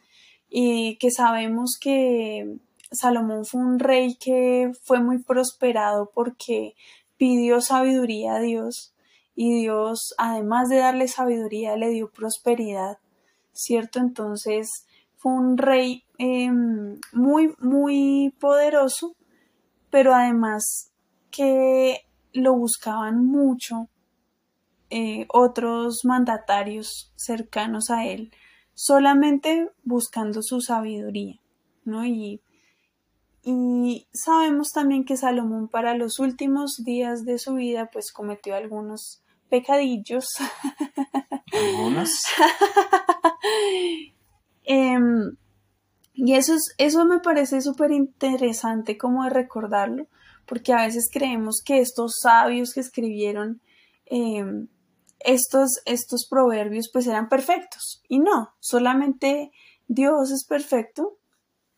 y 0.50 0.98
que 0.98 1.12
sabemos 1.12 1.78
que 1.80 2.58
Salomón 2.92 3.46
fue 3.46 3.62
un 3.62 3.80
rey 3.80 4.16
que 4.16 4.72
fue 4.84 5.02
muy 5.02 5.20
prosperado 5.20 6.12
porque 6.14 6.76
pidió 7.18 7.62
sabiduría 7.62 8.36
a 8.36 8.40
Dios 8.40 8.94
y 9.36 9.60
Dios, 9.60 10.16
además 10.18 10.70
de 10.70 10.78
darle 10.78 11.08
sabiduría, 11.08 11.76
le 11.76 11.90
dio 11.90 12.10
prosperidad, 12.10 12.98
¿cierto? 13.54 14.00
Entonces 14.00 14.87
fue 15.18 15.34
un 15.34 15.58
rey 15.58 16.04
em, 16.18 17.00
muy, 17.12 17.54
muy 17.60 18.34
poderoso, 18.40 19.16
pero 19.90 20.14
además 20.14 20.92
que 21.32 22.02
lo 22.34 22.56
buscaban 22.56 23.26
mucho 23.26 23.90
eh, 24.90 25.26
otros 25.30 26.02
mandatarios 26.06 27.12
cercanos 27.16 27.90
a 27.90 28.06
él, 28.06 28.32
solamente 28.74 29.70
buscando 29.84 30.42
su 30.42 30.62
sabiduría, 30.62 31.42
¿no? 31.84 32.06
Y, 32.06 32.42
y 33.44 34.08
sabemos 34.14 34.70
también 34.74 35.04
que 35.04 35.18
Salomón 35.18 35.68
para 35.68 35.96
los 35.96 36.20
últimos 36.20 36.84
días 36.86 37.26
de 37.26 37.38
su 37.38 37.56
vida 37.56 37.90
pues 37.92 38.12
cometió 38.12 38.56
algunos 38.56 39.22
pecadillos. 39.50 40.28
Algunos. 41.54 42.12
Em, 44.68 45.38
y 46.14 46.34
eso, 46.34 46.54
es, 46.54 46.76
eso 46.78 47.06
me 47.06 47.20
parece 47.20 47.62
súper 47.62 47.92
interesante 47.92 48.98
como 48.98 49.24
de 49.24 49.30
recordarlo, 49.30 50.08
porque 50.46 50.74
a 50.74 50.86
veces 50.86 51.10
creemos 51.12 51.62
que 51.66 51.80
estos 51.80 52.20
sabios 52.22 52.74
que 52.74 52.82
escribieron 52.82 53.62
em, 54.06 54.68
estos, 55.20 55.80
estos 55.86 56.28
proverbios 56.30 56.90
pues 56.92 57.08
eran 57.08 57.30
perfectos. 57.30 58.02
Y 58.08 58.20
no, 58.20 58.54
solamente 58.60 59.52
Dios 59.88 60.32
es 60.32 60.46
perfecto 60.46 61.18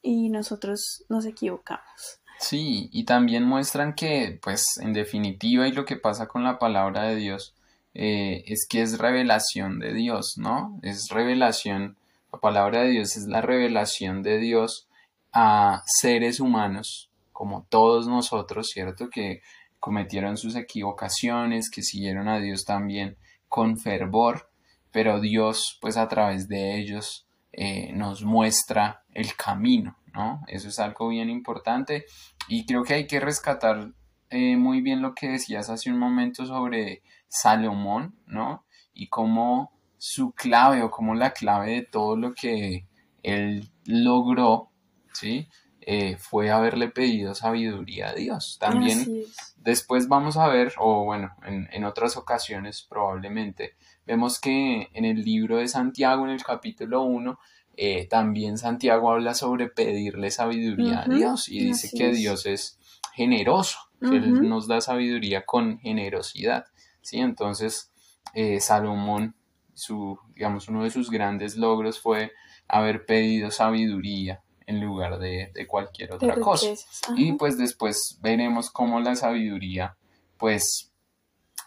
y 0.01 0.29
nosotros 0.29 1.05
nos 1.09 1.25
equivocamos. 1.25 2.19
Sí, 2.39 2.89
y 2.91 3.03
también 3.03 3.43
muestran 3.43 3.93
que, 3.93 4.39
pues, 4.41 4.63
en 4.81 4.93
definitiva, 4.93 5.67
y 5.67 5.73
lo 5.73 5.83
que 5.85 5.97
pasa 5.97 6.27
con 6.27 6.43
la 6.43 6.57
palabra 6.57 7.03
de 7.03 7.17
Dios, 7.17 7.53
eh, 7.93 8.43
es 8.47 8.65
que 8.67 8.81
es 8.81 8.97
revelación 8.97 9.79
de 9.79 9.93
Dios, 9.93 10.35
¿no? 10.37 10.79
Es 10.81 11.09
revelación, 11.09 11.97
la 12.31 12.39
palabra 12.39 12.81
de 12.81 12.89
Dios 12.89 13.15
es 13.17 13.25
la 13.25 13.41
revelación 13.41 14.21
de 14.23 14.37
Dios 14.37 14.87
a 15.31 15.83
seres 15.85 16.39
humanos, 16.39 17.11
como 17.31 17.65
todos 17.69 18.07
nosotros, 18.07 18.67
¿cierto? 18.67 19.09
Que 19.09 19.41
cometieron 19.79 20.37
sus 20.37 20.55
equivocaciones, 20.55 21.69
que 21.69 21.81
siguieron 21.81 22.27
a 22.27 22.39
Dios 22.39 22.65
también 22.65 23.17
con 23.47 23.77
fervor, 23.77 24.51
pero 24.91 25.19
Dios 25.19 25.77
pues 25.81 25.97
a 25.97 26.07
través 26.07 26.47
de 26.47 26.77
ellos 26.77 27.27
eh, 27.51 27.91
nos 27.93 28.23
muestra 28.23 29.03
el 29.13 29.35
camino, 29.35 29.97
¿no? 30.13 30.41
Eso 30.47 30.67
es 30.67 30.79
algo 30.79 31.09
bien 31.09 31.29
importante 31.29 32.05
y 32.47 32.65
creo 32.65 32.83
que 32.83 32.93
hay 32.93 33.07
que 33.07 33.19
rescatar 33.19 33.93
eh, 34.29 34.57
muy 34.57 34.81
bien 34.81 35.01
lo 35.01 35.15
que 35.15 35.29
decías 35.29 35.69
hace 35.69 35.89
un 35.89 35.97
momento 35.97 36.45
sobre 36.45 37.01
Salomón, 37.27 38.15
¿no? 38.27 38.65
Y 38.93 39.07
cómo 39.07 39.78
su 39.99 40.31
clave 40.31 40.81
o 40.81 40.89
como 40.89 41.13
la 41.13 41.31
clave 41.31 41.73
de 41.73 41.81
todo 41.83 42.15
lo 42.15 42.33
que 42.33 42.87
él 43.21 43.69
logró, 43.85 44.71
¿sí? 45.13 45.47
Eh, 45.81 46.17
fue 46.17 46.51
haberle 46.51 46.89
pedido 46.89 47.35
sabiduría 47.35 48.09
a 48.09 48.13
Dios. 48.13 48.57
También 48.59 49.23
después 49.57 50.07
vamos 50.07 50.37
a 50.37 50.47
ver, 50.47 50.73
o 50.77 51.03
bueno, 51.03 51.35
en, 51.45 51.83
otras 51.83 52.15
ocasiones 52.15 52.85
probablemente, 52.87 53.75
vemos 54.05 54.39
que 54.39 54.89
en 54.93 55.05
el 55.05 55.23
libro 55.23 55.57
de 55.57 55.67
Santiago, 55.67 56.25
en 56.25 56.31
el 56.31 56.43
capítulo 56.43 57.03
1, 57.03 57.39
eh, 57.75 58.07
también 58.07 58.57
Santiago 58.57 59.11
habla 59.11 59.33
sobre 59.33 59.67
pedirle 59.67 60.31
sabiduría 60.31 61.01
a 61.03 61.07
Dios 61.07 61.49
y 61.49 61.65
dice 61.65 61.89
que 61.95 62.13
Dios 62.13 62.45
es 62.45 62.77
generoso, 63.13 63.79
que 63.99 64.15
Él 64.15 64.47
nos 64.47 64.67
da 64.67 64.81
sabiduría 64.81 65.45
con 65.45 65.79
generosidad. 65.79 66.65
¿sí? 67.01 67.19
Entonces, 67.19 67.91
eh, 68.33 68.59
Salomón, 68.59 69.35
su, 69.79 70.19
digamos, 70.35 70.67
uno 70.67 70.83
de 70.83 70.91
sus 70.91 71.09
grandes 71.09 71.55
logros 71.57 71.99
fue 71.99 72.31
haber 72.67 73.05
pedido 73.05 73.51
sabiduría 73.51 74.41
en 74.67 74.81
lugar 74.81 75.17
de, 75.17 75.51
cualquier 75.67 76.13
otra 76.13 76.35
cosa. 76.39 76.67
Y 77.15 77.33
pues 77.33 77.57
después 77.57 78.19
veremos 78.21 78.69
cómo 78.69 78.99
la 78.99 79.15
sabiduría, 79.15 79.97
pues 80.37 80.91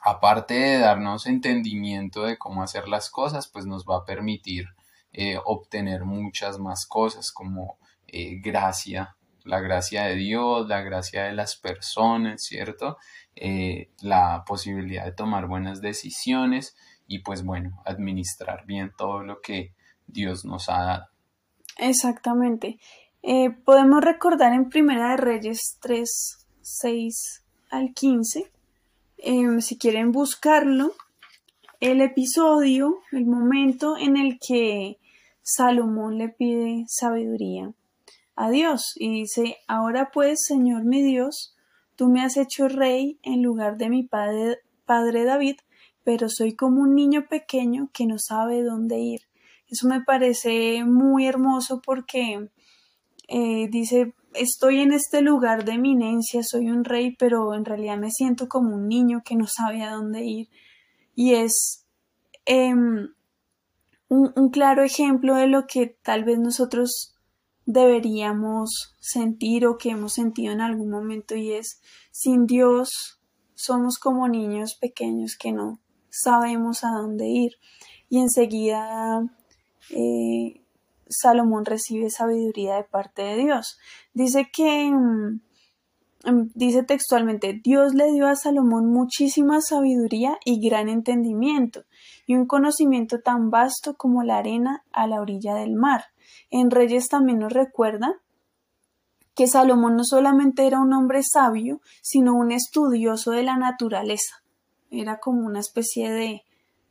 aparte 0.03 0.55
de 0.55 0.79
darnos 0.79 1.27
entendimiento 1.27 2.23
de 2.23 2.39
cómo 2.39 2.63
hacer 2.63 2.87
las 2.87 3.11
cosas, 3.11 3.49
pues 3.49 3.67
nos 3.67 3.85
va 3.85 3.99
a 3.99 4.05
permitir 4.05 4.67
eh, 5.13 5.37
obtener 5.45 6.05
muchas 6.05 6.59
más 6.59 6.87
cosas 6.87 7.33
como 7.33 7.79
eh, 8.07 8.41
gracia, 8.41 9.17
la 9.45 9.61
gracia 9.61 10.05
de 10.05 10.15
Dios, 10.15 10.69
la 10.69 10.83
gracia 10.83 11.25
de 11.25 11.33
las 11.33 11.57
personas, 11.57 12.43
¿cierto? 12.45 12.99
Eh, 13.35 13.91
la 14.01 14.45
posibilidad 14.47 15.05
de 15.05 15.13
tomar 15.13 15.47
buenas 15.47 15.81
decisiones 15.81 16.77
y 17.07 17.21
pues 17.21 17.45
bueno, 17.45 17.83
administrar 17.85 18.65
bien 18.67 18.93
todo 18.97 19.23
lo 19.23 19.41
que 19.41 19.73
Dios 20.07 20.45
nos 20.45 20.69
ha 20.69 20.85
dado. 20.85 21.07
Exactamente. 21.79 22.79
Eh, 23.23 23.51
podemos 23.51 24.03
recordar 24.03 24.53
en 24.53 24.69
Primera 24.69 25.11
de 25.11 25.17
Reyes 25.17 25.79
3, 25.81 26.47
6 26.61 27.45
al 27.71 27.95
15, 27.95 28.51
em, 29.19 29.61
si 29.61 29.79
quieren 29.79 30.13
buscarlo, 30.13 30.93
el 31.81 32.01
episodio, 32.01 33.01
el 33.11 33.27
momento 33.27 33.97
en 33.97 34.17
el 34.17 34.39
que 34.39 34.99
Salomón 35.43 36.19
le 36.19 36.29
pide 36.29 36.85
sabiduría 36.87 37.73
a 38.37 38.51
Dios 38.51 38.93
y 38.97 39.11
dice, 39.13 39.57
ahora 39.67 40.11
pues, 40.13 40.41
Señor 40.47 40.85
mi 40.85 41.03
Dios, 41.03 41.57
tú 41.97 42.09
me 42.09 42.23
has 42.23 42.37
hecho 42.37 42.69
rey 42.69 43.19
en 43.23 43.43
lugar 43.43 43.77
de 43.77 43.89
mi 43.89 44.05
padre, 44.05 44.59
padre 44.85 45.25
David, 45.25 45.57
pero 46.05 46.29
soy 46.29 46.55
como 46.55 46.83
un 46.83 46.95
niño 46.95 47.27
pequeño 47.29 47.91
que 47.93 48.07
no 48.07 48.17
sabe 48.19 48.63
dónde 48.63 48.99
ir. 48.99 49.21
Eso 49.69 49.89
me 49.89 50.03
parece 50.03 50.85
muy 50.85 51.27
hermoso 51.27 51.81
porque 51.81 52.51
eh, 53.29 53.69
dice, 53.71 54.15
estoy 54.35 54.81
en 54.81 54.93
este 54.93 55.23
lugar 55.23 55.65
de 55.65 55.73
eminencia, 55.73 56.43
soy 56.43 56.71
un 56.71 56.85
rey, 56.85 57.17
pero 57.17 57.55
en 57.55 57.65
realidad 57.65 57.97
me 57.97 58.11
siento 58.11 58.49
como 58.49 58.75
un 58.75 58.89
niño 58.89 59.23
que 59.25 59.37
no 59.37 59.47
sabe 59.47 59.83
a 59.83 59.93
dónde 59.93 60.25
ir. 60.25 60.49
Y 61.15 61.35
es 61.35 61.87
em, 62.45 63.15
un, 64.09 64.33
un 64.37 64.51
claro 64.51 64.83
ejemplo 64.83 65.37
de 65.37 65.47
lo 65.47 65.67
que 65.67 65.87
tal 65.87 66.25
vez 66.25 66.39
nosotros 66.39 67.13
deberíamos 67.65 68.97
sentir 68.99 69.67
o 69.67 69.79
que 69.79 69.91
hemos 69.91 70.15
sentido 70.15 70.53
en 70.53 70.61
algún 70.61 70.91
momento 70.91 71.37
y 71.37 71.53
es 71.53 71.81
sin 72.11 72.47
Dios 72.47 73.21
somos 73.55 73.99
como 73.99 74.29
niños 74.29 74.77
pequeños 74.81 75.37
que 75.39 75.53
no 75.53 75.81
sabemos 76.13 76.85
a 76.85 76.91
dónde 76.91 77.27
ir 77.27 77.53
y 78.11 78.19
enseguida 78.19 79.23
eh, 79.91 80.63
Salomón 81.09 81.65
recibe 81.65 82.11
sabiduría 82.11 82.77
de 82.77 82.85
parte 82.85 83.23
de 83.23 83.37
Dios. 83.37 83.79
Dice 84.13 84.51
que, 84.53 84.91
mm, 84.91 85.41
dice 86.55 86.83
textualmente, 86.83 87.61
Dios 87.65 87.95
le 87.95 88.13
dio 88.13 88.29
a 88.29 88.37
Salomón 88.37 88.91
muchísima 88.93 89.61
sabiduría 89.61 90.39
y 90.45 90.67
gran 90.67 90.89
entendimiento, 90.89 91.85
y 92.27 92.35
un 92.35 92.47
conocimiento 92.47 93.21
tan 93.21 93.51
vasto 93.51 93.95
como 93.95 94.23
la 94.23 94.39
arena 94.39 94.85
a 94.93 95.07
la 95.07 95.21
orilla 95.21 95.55
del 95.55 95.75
mar. 95.75 96.05
En 96.51 96.71
Reyes 96.71 97.09
también 97.09 97.39
nos 97.39 97.53
recuerda 97.53 98.21
que 99.35 99.47
Salomón 99.47 99.97
no 99.97 100.05
solamente 100.05 100.67
era 100.67 100.81
un 100.81 100.93
hombre 100.93 101.23
sabio, 101.23 101.81
sino 102.03 102.35
un 102.35 102.53
estudioso 102.53 103.31
de 103.31 103.43
la 103.43 103.57
naturaleza. 103.57 104.42
Era 104.93 105.19
como 105.19 105.47
una 105.47 105.59
especie 105.59 106.11
de, 106.13 106.43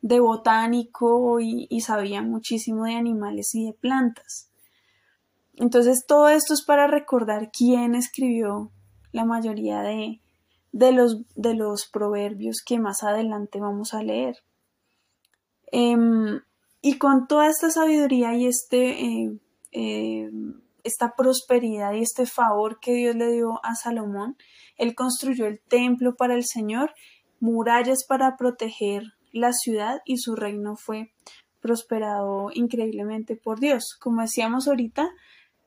de 0.02 0.18
botánico 0.18 1.38
y, 1.40 1.80
sabía 1.80 2.22
muchísimo 2.22 2.84
de 2.84 2.94
animales 2.94 3.54
y 3.54 3.66
de 3.66 3.72
plantas. 3.72 4.50
Entonces 5.54 6.04
todo 6.06 6.28
esto 6.28 6.54
es 6.54 6.64
para 6.64 6.88
recordar 6.88 7.50
quién 7.56 7.94
escribió 7.94 8.72
la 9.12 9.24
mayoría 9.24 9.80
de, 9.82 10.20
de, 10.72 10.92
los, 10.92 11.22
de 11.36 11.54
los, 11.54 11.86
proverbios 11.86 12.62
que 12.66 12.80
más 12.80 13.04
adelante 13.04 13.60
vamos 13.60 13.94
a 13.94 14.02
leer. 14.02 14.42
Em, 15.70 16.40
y 16.80 16.98
con 16.98 17.28
toda 17.28 17.48
esta 17.48 17.70
sabiduría 17.70 18.34
y 18.34 18.46
este, 18.46 19.04
eh, 19.04 19.38
eh, 19.70 20.30
esta 20.82 21.14
prosperidad 21.16 21.92
y 21.92 22.02
este 22.02 22.26
favor 22.26 22.80
que 22.80 22.94
Dios 22.94 23.14
le 23.14 23.30
dio 23.30 23.64
a 23.64 23.76
Salomón, 23.76 24.36
él 24.76 24.96
construyó 24.96 25.46
el 25.46 25.60
templo 25.60 26.16
para 26.16 26.34
el 26.34 26.44
Señor, 26.44 26.92
murallas 27.42 28.04
para 28.04 28.36
proteger 28.36 29.02
la 29.32 29.52
ciudad 29.52 30.00
y 30.04 30.18
su 30.18 30.36
reino 30.36 30.76
fue 30.76 31.10
prosperado 31.60 32.50
increíblemente 32.54 33.34
por 33.34 33.58
Dios. 33.58 33.96
Como 34.00 34.22
decíamos 34.22 34.68
ahorita, 34.68 35.10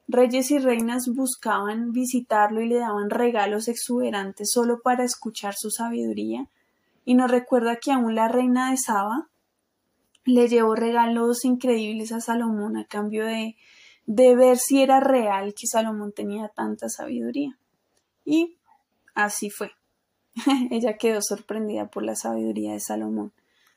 reyes 0.07 0.51
y 0.51 0.59
reinas 0.59 1.09
buscaban 1.13 1.91
visitarlo 1.91 2.61
y 2.61 2.69
le 2.69 2.77
daban 2.77 3.09
regalos 3.09 3.67
exuberantes 3.67 4.51
solo 4.53 4.79
para 4.81 5.03
escuchar 5.03 5.53
su 5.53 5.69
sabiduría. 5.69 6.47
Y 7.03 7.15
nos 7.15 7.29
recuerda 7.29 7.75
que 7.75 7.91
aún 7.91 8.15
la 8.15 8.29
reina 8.29 8.71
de 8.71 8.77
Saba 8.77 9.27
le 10.23 10.47
llevó 10.47 10.75
regalos 10.75 11.43
increíbles 11.43 12.13
a 12.13 12.21
Salomón 12.21 12.77
a 12.77 12.85
cambio 12.85 13.25
de, 13.25 13.57
de 14.05 14.35
ver 14.37 14.57
si 14.59 14.81
era 14.81 15.01
real 15.01 15.53
que 15.53 15.67
Salomón 15.67 16.13
tenía 16.13 16.47
tanta 16.47 16.87
sabiduría. 16.87 17.59
Y 18.23 18.55
así 19.13 19.49
fue. 19.49 19.71
Ella 20.71 20.97
quedó 20.97 21.19
sorprendida 21.21 21.87
por 21.87 22.03
la 22.03 22.15
sabiduría 22.15 22.73
de 22.73 22.79
Salomón. 22.79 23.31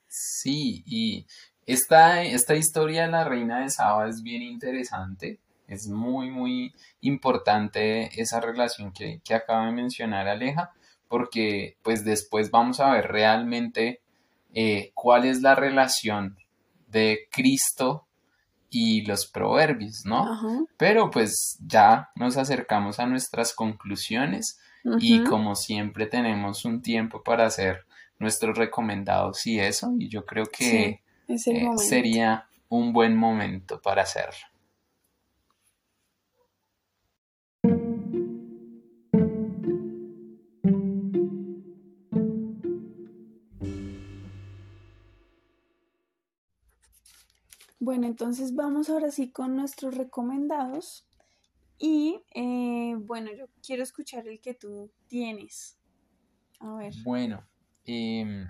Sí, 0.09 0.83
y 0.87 1.27
esta, 1.67 2.23
esta 2.23 2.57
historia 2.57 3.03
de 3.03 3.13
la 3.13 3.25
reina 3.25 3.61
de 3.61 3.71
Saba 3.71 4.09
es 4.09 4.23
bien 4.23 4.43
interesante. 4.43 5.39
Es 5.67 5.87
muy, 5.87 6.31
muy 6.31 6.75
importante 7.03 8.11
esa 8.21 8.41
relación 8.41 8.93
que, 8.93 9.21
acaba 9.35 9.67
de 9.67 9.73
mencionar 9.73 10.27
Aleja, 10.27 10.73
porque 11.09 11.77
pues 11.83 12.05
después 12.05 12.51
vamos 12.51 12.81
a 12.81 12.93
ver 12.93 13.09
realmente 13.09 14.01
eh, 14.55 14.93
cuál 14.95 15.27
es 15.27 15.43
la 15.43 15.55
relación 15.55 16.39
de 16.87 17.29
Cristo 17.31 18.07
y 18.71 19.05
los 19.05 19.27
proverbios, 19.27 20.03
¿no? 20.05 20.67
Pero 20.79 21.11
pues 21.11 21.59
ya 21.67 22.11
nos 22.17 22.39
acercamos 22.39 22.99
a 22.99 23.07
nuestras 23.07 23.55
conclusiones 23.55 24.59
y 25.01 25.25
como 25.25 25.55
siempre 25.55 26.07
tenemos 26.07 26.65
un 26.65 26.83
tiempo 26.83 27.23
para 27.23 27.47
hacer 27.47 27.85
nuestros 28.19 28.57
recomendados 28.57 29.47
y 29.47 29.61
eso, 29.61 29.95
y 29.99 30.09
yo 30.09 30.27
creo 30.27 30.47
que 30.47 31.03
eh, 31.29 31.39
sería 31.77 32.49
un 32.69 32.93
buen 32.93 33.17
momento 33.17 33.81
para 33.81 34.03
hacerlo. 34.03 34.47
Bueno, 47.81 48.07
entonces 48.07 48.55
vamos 48.55 48.91
ahora 48.91 49.11
sí 49.11 49.31
con 49.31 49.57
nuestros 49.57 49.97
recomendados. 49.97 51.08
Y 51.79 52.21
eh, 52.35 52.95
bueno, 52.99 53.31
yo 53.33 53.47
quiero 53.65 53.83
escuchar 53.83 54.27
el 54.27 54.41
que 54.41 54.55
tú 54.55 54.91
tienes. 55.09 55.79
A 56.61 56.75
ver. 56.75 56.93
Bueno, 57.05 57.47
Em, 57.91 58.47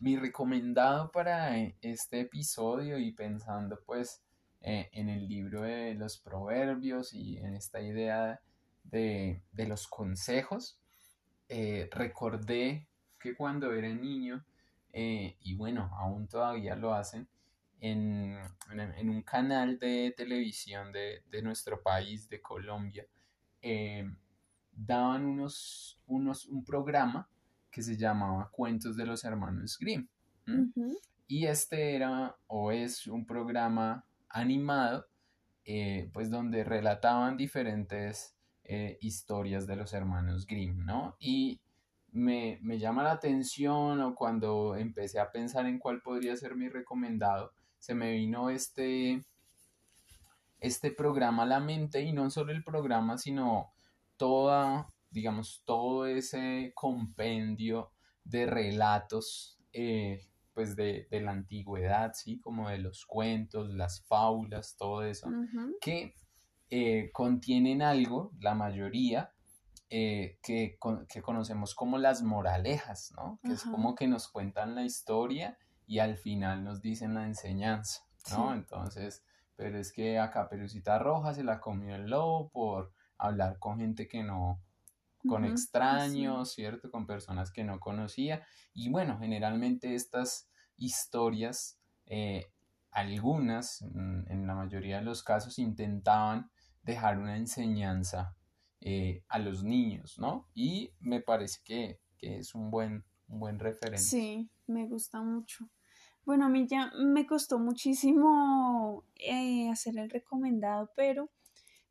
mi 0.00 0.18
recomendado 0.18 1.10
para 1.10 1.56
este 1.80 2.20
episodio 2.20 2.98
y 2.98 3.10
pensando 3.12 3.80
pues 3.86 4.22
eh, 4.60 4.90
en 4.92 5.08
el 5.08 5.26
libro 5.26 5.62
de 5.62 5.94
los 5.94 6.18
proverbios 6.18 7.14
y 7.14 7.38
en 7.38 7.54
esta 7.54 7.80
idea 7.80 8.38
de, 8.84 9.40
los 9.66 9.88
consejos, 9.88 10.78
eh, 11.48 11.88
recordé 11.90 12.86
que 13.18 13.34
cuando 13.34 13.72
era 13.72 13.88
niño, 13.88 14.44
eh, 14.92 15.38
y 15.40 15.54
bueno, 15.54 15.90
aún 15.94 16.28
todavía 16.28 16.76
lo 16.76 16.92
hacen, 16.92 17.28
en, 17.80 18.38
un 19.02 19.22
canal 19.22 19.78
de 19.78 20.14
televisión 20.16 20.92
de, 20.92 21.42
nuestro 21.42 21.82
país, 21.82 22.28
de 22.28 22.40
Colombia, 22.40 23.06
eh, 23.62 24.08
daban 24.72 25.24
unos, 25.24 26.00
unos, 26.06 26.46
un 26.46 26.64
programa 26.64 27.28
que 27.70 27.82
se 27.82 27.96
llamaba 27.96 28.50
Cuentos 28.50 28.96
de 28.96 29.06
los 29.06 29.24
Hermanos 29.24 29.78
Grimm. 29.78 30.06
Y 31.28 31.46
este 31.46 31.94
era 31.94 32.36
o 32.48 32.72
es 32.72 33.06
un 33.06 33.24
programa 33.24 34.04
animado, 34.28 35.06
eh, 35.64 36.10
pues 36.12 36.30
donde 36.30 36.64
relataban 36.64 37.36
diferentes 37.36 38.36
eh, 38.64 38.98
historias 39.00 39.66
de 39.66 39.76
los 39.76 39.92
hermanos 39.92 40.46
Grimm, 40.46 40.84
¿no? 40.84 41.16
Y 41.18 41.60
me, 42.12 42.58
llama 42.78 43.02
la 43.02 43.12
atención 43.12 44.00
o 44.00 44.14
cuando 44.14 44.76
empecé 44.76 45.20
a 45.20 45.30
pensar 45.30 45.66
en 45.66 45.78
cuál 45.78 46.02
podría 46.02 46.36
ser 46.36 46.56
mi 46.56 46.68
recomendado, 46.68 47.52
se 47.80 47.94
me 47.94 48.12
vino 48.12 48.50
este, 48.50 49.24
este 50.60 50.92
programa 50.92 51.42
a 51.42 51.46
la 51.46 51.60
mente 51.60 52.02
y 52.02 52.12
no 52.12 52.30
solo 52.30 52.52
el 52.52 52.62
programa, 52.62 53.18
sino 53.18 53.72
toda, 54.16 54.86
digamos, 55.10 55.62
todo 55.64 56.06
ese 56.06 56.72
compendio 56.74 57.90
de 58.22 58.46
relatos 58.46 59.58
eh, 59.72 60.20
pues 60.52 60.76
de, 60.76 61.06
la 61.10 61.30
antigüedad, 61.30 62.12
¿sí? 62.14 62.38
Como 62.38 62.68
de 62.68 62.78
los 62.78 63.06
cuentos, 63.06 63.70
las 63.70 64.04
fábulas, 64.04 64.76
todo 64.76 65.02
eso, 65.02 65.30
que 65.80 66.14
eh, 66.68 67.10
contienen 67.12 67.80
algo, 67.80 68.32
la 68.40 68.54
mayoría, 68.54 69.32
eh, 69.88 70.38
que, 70.42 70.76
conocemos 71.22 71.74
como 71.74 71.96
las 71.96 72.22
moralejas, 72.22 73.12
¿no? 73.16 73.40
Que 73.42 73.52
es 73.52 73.62
como 73.64 73.94
que 73.94 74.06
nos 74.06 74.28
cuentan 74.28 74.74
la 74.74 74.84
historia 74.84 75.56
y 75.90 75.98
al 75.98 76.16
final 76.16 76.62
nos 76.62 76.80
dicen 76.80 77.14
la 77.14 77.26
enseñanza, 77.26 78.02
¿no? 78.30 78.54
Entonces, 78.54 79.24
pero 79.56 79.76
es 79.76 79.92
que 79.92 80.20
a 80.20 80.30
Caperucita 80.30 81.00
Roja 81.00 81.34
se 81.34 81.42
la 81.42 81.58
comió 81.58 81.96
el 81.96 82.08
lobo 82.08 82.48
por 82.50 82.92
hablar 83.18 83.58
con 83.58 83.80
gente 83.80 84.06
que 84.06 84.22
no, 84.22 84.62
con 85.26 85.44
extraños, 85.44 86.52
¿cierto? 86.52 86.92
Con 86.92 87.08
personas 87.08 87.50
que 87.50 87.64
no 87.64 87.80
conocía. 87.80 88.46
Y 88.72 88.88
bueno, 88.88 89.18
generalmente 89.18 89.96
estas 89.96 90.48
historias, 90.76 91.80
eh, 92.06 92.52
algunas, 92.92 93.82
mm, 93.82 94.30
en 94.30 94.46
la 94.46 94.54
mayoría 94.54 94.98
de 94.98 95.04
los 95.04 95.24
casos, 95.24 95.58
intentaban 95.58 96.52
dejar 96.84 97.18
una 97.18 97.36
enseñanza 97.36 98.36
eh, 98.80 99.24
a 99.26 99.40
los 99.40 99.64
niños, 99.64 100.20
¿no? 100.20 100.48
Y 100.54 100.92
me 101.00 101.20
parece 101.20 101.58
que, 101.64 102.00
es 102.20 102.54
un 102.54 102.70
buen, 102.70 103.04
un 103.26 103.40
buen 103.40 103.58
referente. 103.58 103.98
Sí, 103.98 104.48
me 104.68 104.86
gusta 104.86 105.20
mucho. 105.20 105.68
Bueno, 106.30 106.44
a 106.44 106.48
mí 106.48 106.64
ya 106.68 106.92
me 106.96 107.26
costó 107.26 107.58
muchísimo 107.58 109.04
eh, 109.16 109.68
hacer 109.68 109.98
el 109.98 110.08
recomendado, 110.08 110.88
pero 110.94 111.28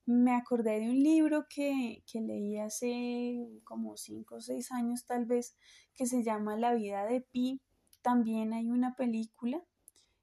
me 0.06 0.32
acordé 0.32 0.80
de 0.80 0.90
un 0.90 1.04
libro 1.04 1.48
que, 1.50 2.06
leí 2.14 2.58
hace 2.58 3.50
como 3.66 3.98
cinco 3.98 4.36
o 4.36 4.40
seis 4.40 4.72
años 4.72 5.06
tal 5.06 5.26
vez, 5.26 5.58
que 5.94 6.06
se 6.06 6.24
llama 6.24 6.56
La 6.56 6.74
vida 6.74 7.06
de 7.06 7.20
Pi. 7.20 7.60
También 8.02 8.54
hay 8.54 8.70
una 8.72 8.96
película. 8.96 9.62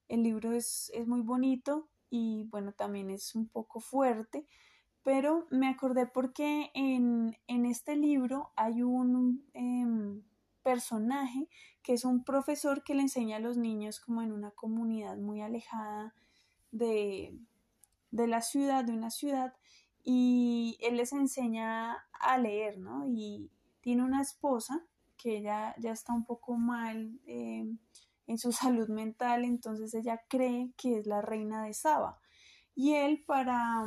El 0.08 0.22
libro 0.22 0.52
es, 0.52 0.90
muy 1.06 1.20
bonito 1.20 1.90
y 2.08 2.44
bueno, 2.44 2.72
también 2.72 3.10
es 3.10 3.34
un 3.34 3.46
poco 3.46 3.80
fuerte, 3.80 4.46
pero 5.02 5.46
me 5.50 5.68
acordé 5.68 6.06
porque 6.06 6.70
en, 6.72 7.36
este 7.66 7.96
libro 7.96 8.50
hay 8.56 8.80
un 8.80 9.44
em, 9.52 10.22
personaje 10.66 11.48
que 11.84 11.92
es 11.92 12.04
un 12.04 12.24
profesor 12.24 12.82
que 12.82 12.96
le 12.96 13.02
enseña 13.02 13.36
a 13.36 13.40
los 13.40 13.56
niños 13.56 14.00
como 14.00 14.20
en 14.20 14.32
una 14.32 14.50
comunidad 14.50 15.16
muy 15.16 15.40
alejada 15.40 16.12
de, 16.72 17.38
de 18.10 18.26
la 18.26 18.42
ciudad, 18.42 18.84
de 18.84 18.92
una 18.92 19.10
ciudad, 19.10 19.54
y 20.02 20.76
él 20.80 20.96
les 20.96 21.12
enseña 21.12 21.94
a 22.20 22.38
leer, 22.38 22.78
¿no? 22.78 23.06
Y 23.06 23.52
tiene 23.80 24.02
una 24.02 24.20
esposa 24.20 24.84
que 25.16 25.38
ella 25.38 25.76
ya 25.78 25.92
está 25.92 26.12
un 26.12 26.24
poco 26.24 26.56
mal 26.56 27.20
eh, 27.26 27.72
en 28.26 28.38
su 28.38 28.50
salud 28.64 28.88
mental, 28.88 29.44
entonces 29.44 29.94
ella 29.94 30.20
cree 30.28 30.72
que 30.76 30.98
es 30.98 31.06
la 31.06 31.22
reina 31.22 31.62
de 31.62 31.74
Saba. 31.74 32.18
Y 32.74 32.94
él 32.94 33.22
para, 33.24 33.84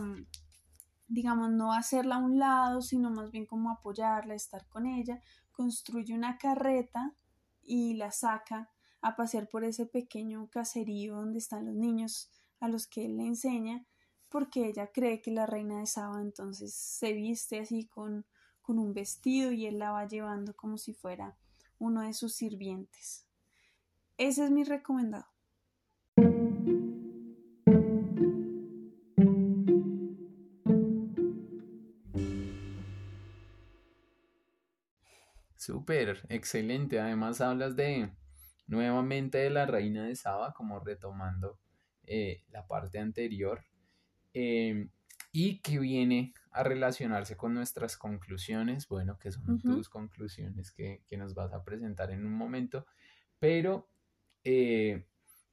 digamos, 1.09 1.51
no 1.51 1.73
hacerla 1.73 2.15
a 2.15 2.19
un 2.19 2.39
lado, 2.39 2.81
sino 2.81 3.11
más 3.11 3.31
bien 3.31 3.45
como 3.45 3.69
apoyarla, 3.69 4.33
estar 4.33 4.65
con 4.69 4.87
ella, 4.87 5.21
construye 5.59 6.13
una 6.13 6.37
carreta 6.37 7.13
y 7.61 7.95
la 7.95 8.13
saca 8.13 8.71
a 9.01 9.17
pasear 9.17 9.49
por 9.49 9.65
ese 9.65 9.85
pequeño 9.85 10.47
caserío 10.49 11.15
donde 11.15 11.39
están 11.39 11.65
los 11.65 11.75
niños 11.75 12.31
a 12.61 12.69
los 12.69 12.87
que 12.87 13.03
él 13.03 13.17
le 13.17 13.25
enseña 13.25 13.85
porque 14.29 14.67
ella 14.67 14.89
cree 14.93 15.21
que 15.21 15.31
la 15.31 15.45
reina 15.45 15.79
de 15.79 15.85
Saba 15.85 16.21
entonces 16.21 16.73
se 16.73 17.11
viste 17.11 17.59
así 17.59 17.87
con, 17.87 18.25
con 18.61 18.79
un 18.79 18.93
vestido 18.93 19.51
y 19.51 19.65
él 19.65 19.79
la 19.79 19.91
va 19.91 20.07
llevando 20.07 20.55
como 20.55 20.77
si 20.77 20.93
fuera 20.93 21.37
uno 21.77 22.03
de 22.03 22.13
sus 22.13 22.35
sirvientes. 22.35 23.25
Ese 24.15 24.45
es 24.45 24.51
mi 24.51 24.63
recomendado. 24.63 25.27
Súper, 35.69 36.25
excelente. 36.29 36.99
Además 36.99 37.41
hablas 37.41 37.75
de 37.75 38.09
nuevamente 38.65 39.37
de 39.37 39.51
la 39.51 39.67
reina 39.67 40.07
de 40.07 40.15
Saba, 40.15 40.51
como 40.51 40.79
retomando 40.79 41.59
eh, 42.07 42.41
la 42.49 42.65
parte 42.65 42.97
anterior. 42.97 43.63
Em, 44.33 44.89
y 45.31 45.59
que 45.61 45.77
viene 45.77 46.33
a 46.49 46.63
relacionarse 46.63 47.37
con 47.37 47.53
nuestras 47.53 47.97
conclusiones, 47.97 48.87
bueno, 48.87 49.19
que 49.19 49.31
son 49.31 49.59
tus 49.59 49.89
conclusiones 49.89 50.71
que, 50.71 51.03
nos 51.11 51.35
vas 51.35 51.53
a 51.53 51.63
presentar 51.63 52.09
en 52.09 52.25
un 52.25 52.33
momento, 52.33 52.87
pero 53.37 53.87
eh, 54.43 55.05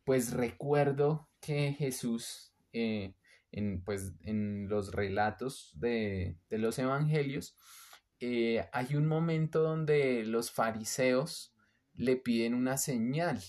pues 0.03 0.33
recuerdo 0.33 1.29
que 1.43 1.75
Jesús, 1.75 2.55
eh, 2.73 3.15
en, 3.53 3.85
pues, 3.85 4.15
en 4.23 4.71
los 4.71 4.93
relatos 4.93 5.73
de, 5.75 6.39
los 6.49 6.79
evangelios, 6.79 7.55
eh, 8.21 8.69
hay 8.73 8.97
un 8.97 9.07
momento 9.07 9.63
donde 9.63 10.25
los 10.25 10.51
fariseos 10.51 11.55
le 11.95 12.17
piden 12.17 12.55
una 12.55 12.77
señal 12.77 13.41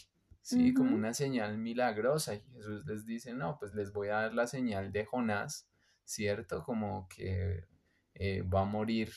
¿sí? 0.48 0.74
Como 0.74 0.96
una 0.96 1.14
señal 1.14 1.58
milagrosa. 1.58 2.36
Y 2.36 2.42
Jesús 2.54 2.86
les 2.86 3.06
dice, 3.06 3.34
no, 3.34 3.58
pues 3.60 3.76
les 3.76 3.92
voy 3.92 4.08
a 4.08 4.22
dar 4.22 4.34
la 4.34 4.48
señal 4.48 4.94
de 4.94 5.04
Jonás, 5.04 5.68
¿cierto? 6.06 6.64
Como 6.64 7.10
que 7.10 7.66
eh, 8.14 8.44
va 8.44 8.62
a 8.62 8.66
morir, 8.66 9.12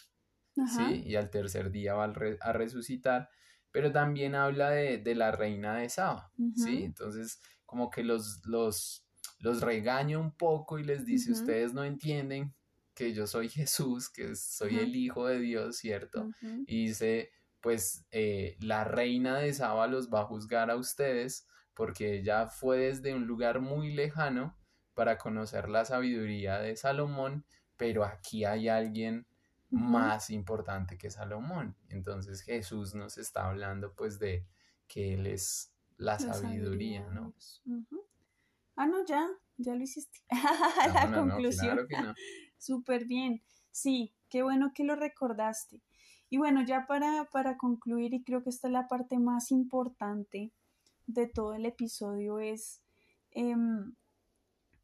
¿sí? 0.54 1.04
Y 1.06 1.14
al 1.14 1.30
tercer 1.30 1.70
día 1.70 1.94
va 1.94 2.12
a, 2.40 2.52
resucitar. 2.52 3.30
Pero 3.70 3.92
también 3.92 4.34
habla 4.34 4.70
de, 4.70 5.14
la 5.14 5.30
reina 5.30 5.76
de 5.76 5.88
Saba, 5.88 6.32
¿sí? 6.56 6.82
Entonces, 6.82 7.40
como 7.64 7.90
que 7.90 8.02
los, 8.02 8.44
los, 8.46 9.06
los 9.38 9.60
regaña 9.60 10.18
un 10.18 10.32
poco 10.32 10.80
y 10.80 10.84
les 10.84 11.06
dice, 11.06 11.30
ustedes 11.30 11.72
no 11.72 11.84
entienden 11.84 12.56
que 13.00 13.14
yo 13.14 13.26
soy 13.26 13.48
Jesús, 13.48 14.10
que 14.10 14.36
soy 14.36 14.78
el 14.78 14.94
Hijo 14.94 15.26
de 15.26 15.38
Dios, 15.38 15.78
¿cierto? 15.78 16.28
Y 16.66 16.88
dice, 16.88 17.30
pues 17.62 18.04
eh, 18.10 18.58
la 18.60 18.84
reina 18.84 19.38
de 19.38 19.54
Saba 19.54 19.86
los 19.86 20.12
va 20.12 20.20
a 20.20 20.26
juzgar 20.26 20.70
a 20.70 20.76
ustedes 20.76 21.48
porque 21.72 22.18
ella 22.18 22.48
fue 22.48 22.76
desde 22.76 23.14
un 23.14 23.26
lugar 23.26 23.62
muy 23.62 23.94
lejano 23.94 24.54
para 24.92 25.16
conocer 25.16 25.70
la 25.70 25.86
sabiduría 25.86 26.58
de 26.58 26.76
Salomón, 26.76 27.46
pero 27.78 28.04
aquí 28.04 28.44
hay 28.44 28.68
alguien 28.68 29.26
más 29.70 30.28
importante 30.28 30.98
que 30.98 31.10
Salomón. 31.10 31.74
Entonces 31.88 32.42
Jesús 32.42 32.94
nos 32.94 33.16
está 33.16 33.48
hablando 33.48 33.94
pues 33.94 34.18
de 34.18 34.46
que 34.86 35.14
Él 35.14 35.26
es 35.26 35.72
la, 35.96 36.18
sabiduría, 36.18 37.08
¿no? 37.08 37.32
Ah, 38.76 38.84
no, 38.84 39.06
ya, 39.06 39.26
ya 39.56 39.74
lo 39.74 39.82
hiciste. 39.82 40.20
la 40.94 41.10
conclusión. 41.14 41.88
Súper 42.60 43.06
bien. 43.06 43.42
Sí, 43.70 44.12
qué 44.28 44.42
bueno 44.42 44.72
que 44.74 44.84
lo 44.84 44.94
recordaste. 44.94 45.82
Y 46.28 46.36
bueno, 46.36 46.62
ya 46.62 46.86
para, 46.86 47.24
para 47.32 47.56
concluir, 47.56 48.12
y 48.14 48.22
creo 48.22 48.42
que 48.42 48.50
esta 48.50 48.68
es 48.68 48.72
la 48.72 48.86
parte 48.86 49.18
más 49.18 49.50
importante 49.50 50.52
de 51.06 51.26
todo 51.26 51.54
el 51.54 51.64
episodio, 51.66 52.38
es 52.38 52.82
em, 53.30 53.94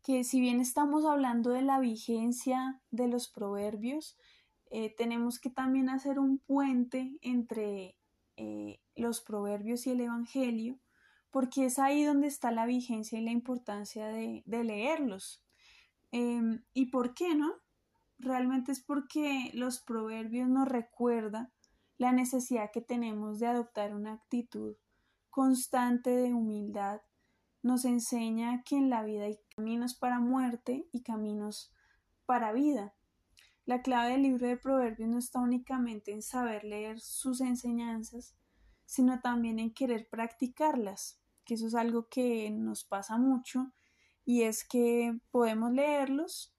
que 0.02 0.24
si 0.24 0.40
bien 0.40 0.60
estamos 0.60 1.04
hablando 1.04 1.50
de 1.50 1.62
la 1.62 1.78
vigencia 1.78 2.80
de 2.90 3.08
los 3.08 3.28
proverbios, 3.28 4.16
eh, 4.70 4.94
tenemos 4.96 5.38
que 5.38 5.50
también 5.50 5.90
hacer 5.90 6.18
un 6.18 6.38
puente 6.38 7.18
entre 7.20 7.96
eh, 8.36 8.80
los 8.96 9.20
proverbios 9.20 9.86
y 9.86 9.90
el 9.90 10.00
Evangelio, 10.00 10.80
porque 11.30 11.66
es 11.66 11.78
ahí 11.78 12.04
donde 12.04 12.26
está 12.28 12.50
la 12.50 12.64
vigencia 12.64 13.18
y 13.18 13.22
la 13.22 13.32
importancia 13.32 14.08
de, 14.08 14.42
leerlos. 14.46 15.44
Em, 16.10 16.64
¿Y 16.72 16.86
por 16.86 17.12
qué 17.14 17.34
no? 17.34 17.65
Realmente 18.18 18.72
es 18.72 18.80
porque 18.80 19.50
los 19.54 19.80
proverbios 19.80 20.48
nos 20.48 20.68
recuerdan 20.68 21.52
la 21.98 22.12
necesidad 22.12 22.70
que 22.72 22.80
tenemos 22.80 23.38
de 23.38 23.46
adoptar 23.46 23.94
una 23.94 24.12
actitud 24.12 24.76
constante 25.30 26.10
de 26.10 26.32
humildad, 26.32 27.00
nos 27.62 27.84
enseña 27.84 28.62
que 28.62 28.76
en 28.76 28.88
la 28.88 29.02
vida 29.02 29.24
hay 29.24 29.38
caminos 29.54 29.94
para 29.94 30.18
muerte 30.18 30.88
y 30.92 31.02
caminos 31.02 31.74
para 32.24 32.52
vida. 32.52 32.94
La 33.66 33.82
clave 33.82 34.12
del 34.12 34.22
libro 34.22 34.46
de 34.46 34.56
Proverbios 34.56 35.10
no 35.10 35.18
está 35.18 35.40
únicamente 35.40 36.12
en 36.12 36.22
saber 36.22 36.64
leer 36.64 37.00
sus 37.00 37.40
enseñanzas, 37.40 38.34
sino 38.86 39.20
también 39.20 39.58
en 39.58 39.74
querer 39.74 40.08
practicarlas, 40.08 41.20
que 41.44 41.54
eso 41.54 41.66
es 41.66 41.74
algo 41.74 42.08
que 42.08 42.50
nos 42.50 42.84
pasa 42.84 43.18
mucho, 43.18 43.72
y 44.24 44.42
es 44.42 44.66
que 44.66 45.20
podemos 45.30 45.72
leerlos, 45.72 46.55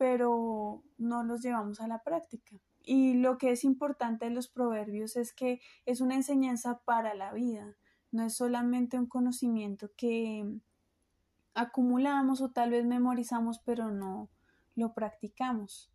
pero 0.00 0.82
no 0.96 1.24
los 1.24 1.42
llevamos 1.42 1.78
a 1.82 1.86
la 1.86 2.02
práctica. 2.02 2.56
Y 2.82 3.12
lo 3.12 3.36
que 3.36 3.50
es 3.50 3.64
importante 3.64 4.24
de 4.24 4.30
los 4.30 4.48
proverbios 4.48 5.14
es 5.16 5.34
que 5.34 5.60
es 5.84 6.00
una 6.00 6.14
enseñanza 6.14 6.80
para 6.86 7.12
la 7.12 7.34
vida, 7.34 7.76
no 8.10 8.24
es 8.24 8.34
solamente 8.34 8.98
un 8.98 9.04
conocimiento 9.04 9.90
que 9.98 10.58
acumulamos 11.52 12.40
o 12.40 12.50
tal 12.50 12.70
vez 12.70 12.86
memorizamos, 12.86 13.58
pero 13.58 13.90
no 13.90 14.30
lo 14.74 14.94
practicamos. 14.94 15.92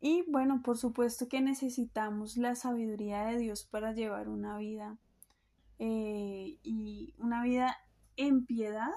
Y 0.00 0.24
bueno, 0.28 0.62
por 0.64 0.78
supuesto 0.78 1.28
que 1.28 1.40
necesitamos 1.42 2.36
la 2.36 2.56
sabiduría 2.56 3.24
de 3.26 3.38
Dios 3.38 3.64
para 3.64 3.92
llevar 3.92 4.28
una 4.28 4.58
vida 4.58 4.98
eh, 5.78 6.58
y 6.64 7.14
una 7.18 7.44
vida 7.44 7.76
en 8.16 8.46
piedad 8.46 8.90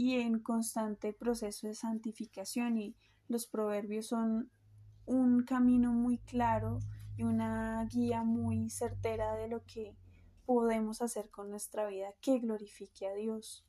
y 0.00 0.14
en 0.14 0.38
constante 0.38 1.12
proceso 1.12 1.66
de 1.66 1.74
santificación 1.74 2.78
y 2.78 2.96
los 3.28 3.46
proverbios 3.46 4.06
son 4.06 4.50
un 5.04 5.42
camino 5.42 5.92
muy 5.92 6.16
claro 6.16 6.78
y 7.18 7.24
una 7.24 7.84
guía 7.84 8.22
muy 8.22 8.70
certera 8.70 9.34
de 9.34 9.48
lo 9.48 9.62
que 9.66 9.94
podemos 10.46 11.02
hacer 11.02 11.28
con 11.28 11.50
nuestra 11.50 11.86
vida 11.86 12.14
que 12.22 12.38
glorifique 12.38 13.08
a 13.08 13.12
Dios. 13.12 13.66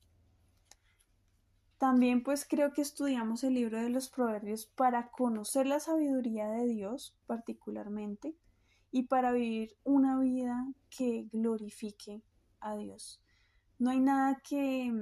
También 1.77 2.23
pues 2.23 2.45
creo 2.47 2.71
que 2.71 2.81
estudiamos 2.81 3.43
el 3.43 3.55
libro 3.55 3.81
de 3.81 3.89
los 3.89 4.07
proverbios 4.07 4.67
para 4.67 5.11
conocer 5.11 5.67
la 5.67 5.81
sabiduría 5.81 6.47
de 6.47 6.65
Dios 6.65 7.13
particularmente 7.27 8.37
y 8.89 9.03
para 9.03 9.33
vivir 9.33 9.75
una 9.83 10.17
vida 10.17 10.65
que 10.89 11.27
glorifique 11.33 12.23
a 12.61 12.77
Dios. 12.77 13.21
No 13.79 13.89
hay 13.89 13.99
nada 13.99 14.41
que 14.47 14.93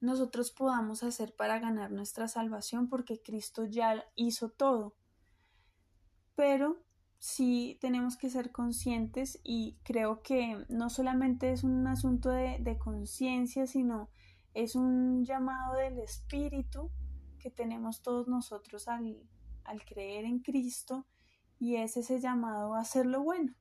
nosotros 0.00 0.50
podamos 0.50 1.02
hacer 1.02 1.34
para 1.34 1.58
ganar 1.58 1.90
nuestra 1.90 2.28
salvación 2.28 2.88
porque 2.88 3.20
Cristo 3.20 3.64
ya 3.64 4.04
hizo 4.14 4.50
todo. 4.50 4.94
Pero 6.34 6.78
sí 7.18 7.78
tenemos 7.80 8.16
que 8.16 8.30
ser 8.30 8.52
conscientes 8.52 9.40
y 9.42 9.76
creo 9.82 10.22
que 10.22 10.64
no 10.68 10.88
solamente 10.88 11.52
es 11.52 11.64
un 11.64 11.86
asunto 11.86 12.30
de, 12.30 12.58
de 12.60 12.78
conciencia, 12.78 13.66
sino 13.66 14.08
es 14.54 14.74
un 14.74 15.24
llamado 15.24 15.74
del 15.74 15.98
Espíritu 15.98 16.90
que 17.38 17.50
tenemos 17.50 18.02
todos 18.02 18.28
nosotros 18.28 18.88
al, 18.88 19.20
al 19.64 19.84
creer 19.84 20.24
en 20.24 20.40
Cristo 20.40 21.06
y 21.58 21.76
es 21.76 21.96
ese 21.96 22.20
llamado 22.20 22.74
a 22.74 22.80
hacer 22.80 23.06
lo 23.06 23.22
bueno, 23.22 23.54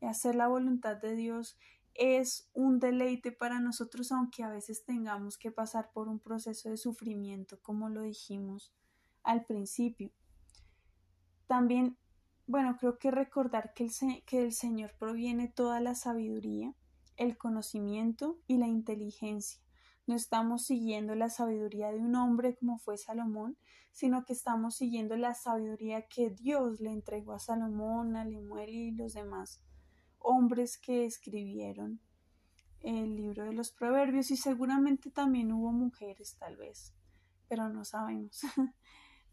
y 0.00 0.06
hacer 0.06 0.34
la 0.34 0.48
voluntad 0.48 0.96
de 0.96 1.14
Dios 1.14 1.58
es 1.94 2.48
un 2.52 2.78
deleite 2.78 3.32
para 3.32 3.60
nosotros 3.60 4.12
aunque 4.12 4.42
a 4.42 4.50
veces 4.50 4.84
tengamos 4.84 5.38
que 5.38 5.50
pasar 5.50 5.90
por 5.92 6.08
un 6.08 6.18
proceso 6.18 6.70
de 6.70 6.76
sufrimiento 6.76 7.60
como 7.62 7.88
lo 7.88 8.02
dijimos 8.02 8.72
al 9.22 9.44
principio. 9.44 10.10
También, 11.46 11.98
bueno, 12.46 12.76
creo 12.78 12.98
que 12.98 13.10
recordar 13.10 13.72
que, 13.74 13.84
el, 13.84 13.92
del 14.30 14.52
Señor 14.52 14.94
proviene 14.98 15.48
toda 15.48 15.80
la 15.80 15.94
sabiduría, 15.94 16.74
el 17.16 17.36
conocimiento 17.36 18.38
y 18.46 18.58
la 18.58 18.68
inteligencia 18.68 19.60
no 20.10 20.16
estamos 20.16 20.64
siguiendo 20.64 21.14
la 21.14 21.30
sabiduría 21.30 21.92
de 21.92 22.00
un 22.00 22.16
hombre 22.16 22.56
como 22.56 22.78
fue 22.78 22.98
Salomón, 22.98 23.56
sino 23.92 24.24
que 24.24 24.32
estamos 24.32 24.74
siguiendo 24.74 25.16
la 25.16 25.34
sabiduría 25.34 26.08
que 26.08 26.30
Dios 26.30 26.80
le 26.80 26.90
entregó 26.90 27.32
a 27.32 27.38
Salomón, 27.38 28.16
a 28.16 28.24
Lemuel 28.24 28.70
y 28.70 28.90
los 28.90 29.12
demás 29.12 29.62
hombres 30.20 30.78
que 30.78 31.04
escribieron 31.04 32.00
el 32.80 33.16
libro 33.16 33.44
de 33.44 33.52
los 33.52 33.72
proverbios 33.72 34.30
y 34.30 34.36
seguramente 34.36 35.10
también 35.10 35.52
hubo 35.52 35.72
mujeres 35.72 36.36
tal 36.38 36.56
vez, 36.56 36.94
pero 37.48 37.68
no 37.68 37.84
sabemos, 37.84 38.40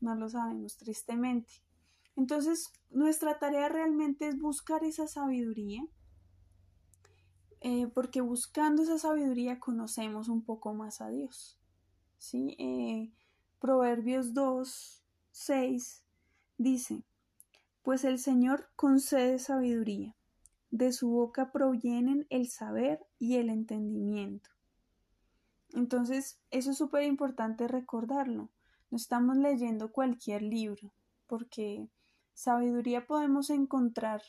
no 0.02 0.16
lo 0.16 0.30
sabemos 0.30 0.78
tristemente. 0.78 1.54
Entonces, 2.16 2.74
nuestra 2.90 3.38
tarea 3.38 3.70
realmente 3.70 4.28
es 4.28 4.40
buscar 4.40 4.84
esa 4.84 5.08
sabiduría 5.08 5.88
eh, 7.62 7.88
porque 7.88 8.22
buscando 8.22 8.84
esa 8.84 9.00
sabiduría 9.00 9.60
conocemos 9.60 10.30
un 10.30 10.44
poco 10.44 10.74
más 10.74 11.02
a 11.02 11.10
Dios. 11.10 11.60
¿sí? 12.18 12.56
Eh, 12.60 13.12
Proverbios 13.60 14.34
2, 14.34 15.04
6 15.32 16.04
dice, 16.58 17.04
pues 17.82 18.04
el 18.04 18.20
Señor 18.20 18.70
concede 18.76 19.40
sabiduría, 19.40 20.16
de 20.70 20.92
su 20.92 21.10
boca 21.10 21.52
provienen 21.52 22.28
el 22.30 22.50
saber 22.50 23.06
y 23.20 23.36
el 23.36 23.50
entendimiento. 23.50 24.50
Entonces, 25.74 26.40
eso 26.52 26.72
es 26.72 26.78
súper 26.78 27.04
importante 27.04 27.68
recordarlo. 27.68 28.50
No 28.90 28.98
estamos 28.98 29.38
leyendo 29.38 29.92
cualquier 29.92 30.42
libro, 30.42 30.94
porque 31.28 31.90
sabiduría 32.34 33.06
podemos 33.06 33.50
encontrar 33.50 34.22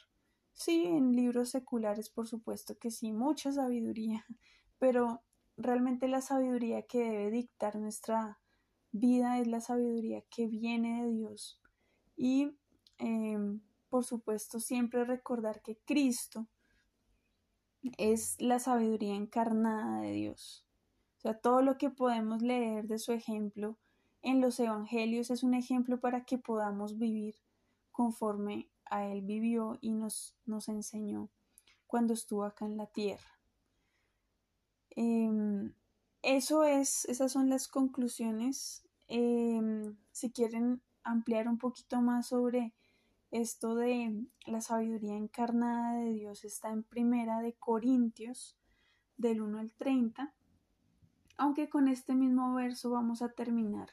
Sí, 0.58 0.86
en 0.86 1.12
libros 1.12 1.50
seculares, 1.50 2.10
por 2.10 2.26
supuesto 2.26 2.76
que 2.80 2.90
sí, 2.90 3.12
mucha 3.12 3.52
sabiduría, 3.52 4.26
pero 4.80 5.22
realmente 5.56 6.08
la 6.08 6.20
sabiduría 6.20 6.82
que 6.82 6.98
debe 6.98 7.30
dictar 7.30 7.76
nuestra 7.76 8.40
vida 8.90 9.38
es 9.38 9.46
la 9.46 9.60
sabiduría 9.60 10.22
que 10.22 10.48
viene 10.48 11.04
de 11.04 11.12
Dios. 11.12 11.60
Y, 12.16 12.56
em, 12.98 13.60
por 13.88 14.04
supuesto, 14.04 14.60
siempre 14.60 15.04
recordar 15.04 15.62
que 15.62 15.78
Cristo 15.84 16.46
es 17.96 18.40
la 18.40 18.58
sabiduría 18.58 19.14
encarnada 19.14 20.00
de 20.00 20.12
Dios. 20.12 20.66
O 21.18 21.20
sea, 21.20 21.38
todo 21.38 21.62
lo 21.62 21.78
que 21.78 21.90
podemos 21.90 22.42
leer 22.42 22.86
de 22.86 22.98
su 22.98 23.12
ejemplo 23.12 23.76
en 24.22 24.40
los 24.40 24.58
evangelios 24.60 25.30
es 25.30 25.42
un 25.42 25.54
ejemplo 25.54 26.00
para 26.00 26.24
que 26.24 26.38
podamos 26.38 26.98
vivir 26.98 27.36
conforme 27.90 28.68
a 28.84 29.06
él 29.06 29.22
vivió 29.22 29.78
y 29.80 29.90
nos, 29.90 30.36
nos 30.46 30.68
enseñó 30.68 31.28
cuando 31.86 32.14
estuvo 32.14 32.44
acá 32.44 32.66
en 32.66 32.76
la 32.76 32.86
tierra. 32.86 33.38
Em, 34.90 35.72
eso 36.22 36.64
es, 36.64 37.04
esas 37.06 37.32
son 37.32 37.48
las 37.48 37.68
conclusiones. 37.68 38.84
Em, 39.08 39.96
si 40.12 40.30
quieren 40.30 40.82
ampliar 41.02 41.48
un 41.48 41.58
poquito 41.58 42.00
más 42.02 42.28
sobre 42.28 42.74
esto 43.30 43.74
de 43.74 44.26
la 44.46 44.60
sabiduría 44.60 45.16
encarnada 45.16 45.94
de 45.94 46.12
Dios, 46.12 46.44
está 46.44 46.70
en 46.70 46.82
Primera 46.82 47.40
de 47.40 47.54
Corintios, 47.54 48.56
del 49.16 49.42
1 49.42 49.58
al 49.58 49.72
30. 49.72 50.32
Aunque 51.36 51.68
con 51.68 51.88
este 51.88 52.14
mismo 52.14 52.54
verso 52.54 52.90
vamos 52.90 53.20
a 53.20 53.32
terminar 53.32 53.90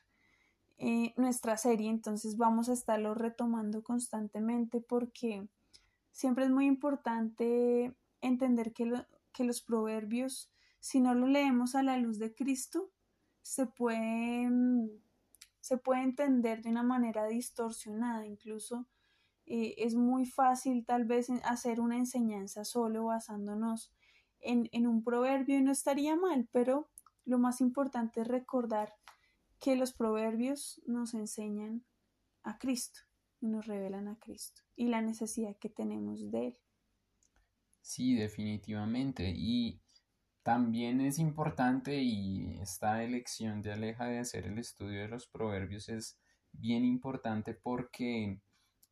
eh, 0.78 1.14
nuestra 1.18 1.58
serie, 1.58 1.90
entonces 1.90 2.38
vamos 2.38 2.70
a 2.70 2.74
estarlo 2.74 3.14
retomando 3.14 3.84
constantemente 3.84 4.82
porque 4.82 5.48
siempre 6.12 6.46
es 6.46 6.52
muy 6.52 6.66
importante 6.66 7.96
entender 8.22 8.74
que, 8.74 9.06
que 9.32 9.44
los 9.44 9.62
proverbios, 9.62 10.52
si 10.80 11.00
no 11.00 11.14
lo 11.14 11.28
leemos 11.28 11.76
a 11.76 11.84
la 11.84 11.98
luz 11.98 12.20
de 12.20 12.34
Cristo, 12.34 12.92
se 13.42 13.68
puede, 13.68 14.50
se 15.62 15.78
puede 15.78 16.02
entender 16.02 16.62
de 16.62 16.70
una 16.70 16.84
manera 16.84 17.26
distorsionada, 17.28 18.26
incluso 18.26 18.88
eh, 19.46 19.76
es 19.78 19.96
muy 19.96 20.26
fácil 20.26 20.86
tal 20.86 21.06
vez 21.06 21.30
hacer 21.44 21.80
una 21.80 21.98
enseñanza 21.98 22.66
solo 22.66 23.06
basándonos 23.06 23.94
en, 24.40 24.70
en 24.72 24.88
un 24.88 25.04
proverbio 25.04 25.58
y 25.58 25.62
no 25.62 25.72
estaría 25.72 26.16
mal, 26.16 26.48
pero 26.52 26.90
lo 27.26 27.40
más 27.40 27.62
importante 27.62 28.22
es 28.22 28.28
recordar 28.28 28.94
que 29.60 29.76
los 29.76 29.94
proverbios 29.94 30.82
nos 30.86 31.14
enseñan 31.14 31.86
a 32.44 32.58
Cristo, 32.58 33.00
nos 33.42 33.66
revelan 33.66 34.08
a 34.08 34.18
Cristo 34.20 34.62
y 34.76 34.88
la 34.88 35.02
necesidad 35.02 35.58
que 35.58 35.70
tenemos 35.70 36.32
de 36.32 36.48
Él. 36.48 36.58
Sí, 37.82 38.16
definitivamente. 38.16 39.32
Y 39.36 39.82
también 40.44 41.02
es 41.02 41.20
importante 41.20 42.02
y 42.02 42.58
esta 42.62 43.04
elección 43.04 43.62
de 43.62 43.74
Aleja 43.74 44.06
de 44.06 44.20
hacer 44.20 44.46
el 44.46 44.60
estudio 44.60 45.02
de 45.02 45.08
los 45.08 45.28
proverbios 45.28 45.90
es 45.90 46.20
bien 46.52 46.86
importante 46.86 47.54
porque 47.54 48.42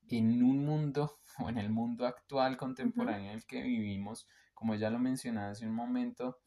en 0.10 0.44
un 0.44 0.66
mundo 0.66 1.20
o 1.40 1.50
en 1.50 1.58
el 1.58 1.70
mundo 1.70 2.06
actual 2.06 2.58
contemporáneo 2.58 3.32
en 3.32 3.38
el 3.38 3.46
que 3.46 3.62
vivimos, 3.62 4.28
como 4.54 4.76
ya 4.76 4.90
lo 4.90 5.00
mencionaba 5.00 5.52
hace 5.52 5.66
un 5.66 5.76
momento, 5.76 6.38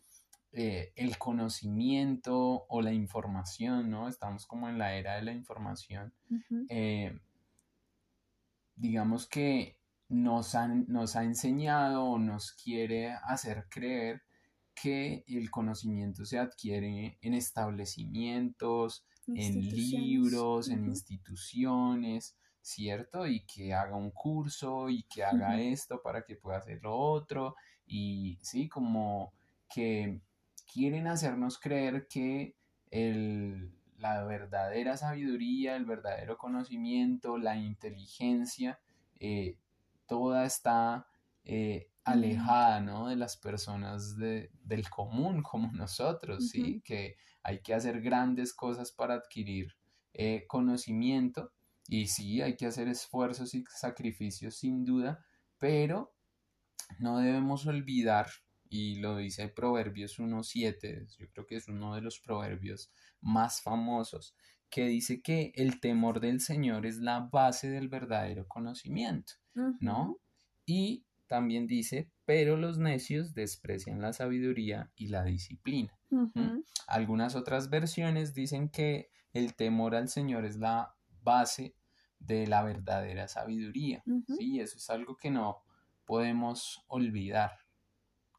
eh, 0.53 0.93
el 0.97 1.19
conocimiento 1.19 2.65
o 2.69 2.81
la 2.81 2.93
información, 2.93 3.91
¿no? 3.91 4.09
Estamos 4.09 4.47
como 4.47 4.69
en 4.69 4.79
la 4.79 4.95
era 4.95 5.17
de 5.17 5.23
la 5.23 5.33
información. 5.33 6.15
Eh, 6.71 7.21
digamos 8.75 9.27
que 9.27 9.79
nos, 10.09 10.55
nos 10.87 11.17
ha 11.17 11.25
enseñado 11.25 12.05
o 12.05 12.19
nos 12.19 12.53
quiere 12.53 13.11
hacer 13.11 13.67
creer 13.69 14.23
que 14.75 15.25
el 15.27 15.51
conocimiento 15.51 16.25
se 16.25 16.39
adquiere 16.39 17.19
en 17.21 17.35
establecimientos, 17.35 19.05
en 19.27 19.61
libros, 19.61 20.69
en 20.69 20.85
instituciones, 20.85 22.37
¿cierto? 22.67 23.29
Y 23.29 23.47
que 23.47 23.73
haga 23.73 23.95
un 23.95 24.11
curso 24.11 24.89
y 24.89 25.05
que 25.05 25.25
haga 25.25 25.61
esto 25.61 26.03
para 26.03 26.23
que 26.25 26.35
pueda 26.35 26.59
hacer 26.59 26.83
lo 26.83 26.97
otro. 26.97 27.55
Y 27.87 28.39
sí, 28.43 28.69
como 28.69 29.33
que 29.73 30.21
quieren 30.73 31.07
hacernos 31.07 31.61
creer 31.61 32.09
que 32.09 32.57
la 32.91 34.25
verdadera 34.25 34.97
sabiduría, 34.97 35.77
el 35.77 35.85
verdadero 35.85 36.37
conocimiento, 36.37 37.39
la 37.39 37.57
inteligencia, 37.57 38.81
eh, 39.21 39.59
toda 40.07 40.45
está 40.45 41.07
eh, 41.45 41.89
alejada, 42.03 42.81
¿no? 42.81 43.07
De 43.07 43.17
las 43.17 43.37
personas 43.37 44.17
del 44.19 44.91
común 44.91 45.41
como 45.43 45.71
nosotros, 45.71 46.49
¿sí? 46.49 46.83
Que 46.85 47.17
hay 47.45 47.61
que 47.61 47.75
hacer 47.75 48.01
grandes 48.01 48.53
cosas 48.53 48.91
para 48.91 49.15
adquirir 49.15 49.77
eh, 50.15 50.47
conocimiento 50.49 51.53
y 51.89 52.07
sí, 52.07 52.43
hay 52.43 52.57
que 52.57 52.67
hacer 52.67 52.89
esfuerzos 52.89 53.55
y 53.55 53.65
sacrificios 53.69 54.57
sin 54.57 54.85
duda, 54.85 55.25
pero 55.59 56.15
no 56.99 57.19
debemos 57.19 57.67
olvidar, 57.67 58.29
y 58.69 58.97
lo 58.97 59.17
dice 59.17 59.49
Proverbios 59.49 60.19
1.7, 60.19 61.17
yo 61.19 61.29
creo 61.31 61.47
que 61.47 61.57
es 61.57 61.69
uno 61.69 61.95
de 61.95 62.03
los 62.03 62.21
proverbios 62.21 62.91
más 63.21 63.63
famosos, 63.63 64.35
que 64.69 64.87
dice 64.87 65.23
que 65.23 65.53
el 65.55 65.81
temor 65.81 66.21
del 66.21 66.41
Señor 66.41 66.87
es 66.87 66.99
la 66.99 67.21
base 67.21 67.71
del 67.71 67.89
verdadero 67.89 68.47
conocimiento, 68.49 69.35
¿no? 69.81 70.19
Y 70.65 71.07
también 71.29 71.67
dice, 71.67 72.11
pero 72.25 72.57
los 72.57 72.79
necios 72.79 73.35
desprecian 73.35 74.01
la 74.01 74.13
sabiduría 74.13 74.91
y 74.97 75.09
la 75.09 75.25
disciplina. 75.25 75.97
Algunas 76.89 77.37
otras 77.37 77.71
versiones 77.71 78.35
dicen 78.35 78.69
que 78.69 79.11
el 79.33 79.55
temor 79.55 79.95
al 79.95 80.09
Señor 80.09 80.45
es 80.45 80.57
la 80.57 80.96
base 81.27 81.75
de 82.19 82.47
la 82.47 82.63
verdadera 82.63 83.29
sabiduría. 83.29 84.03
Sí, 84.39 84.61
eso 84.61 84.79
es 84.79 84.89
algo 84.89 85.17
que 85.17 85.31
no 85.31 85.63
podemos 86.07 86.85
olvidar, 86.87 87.59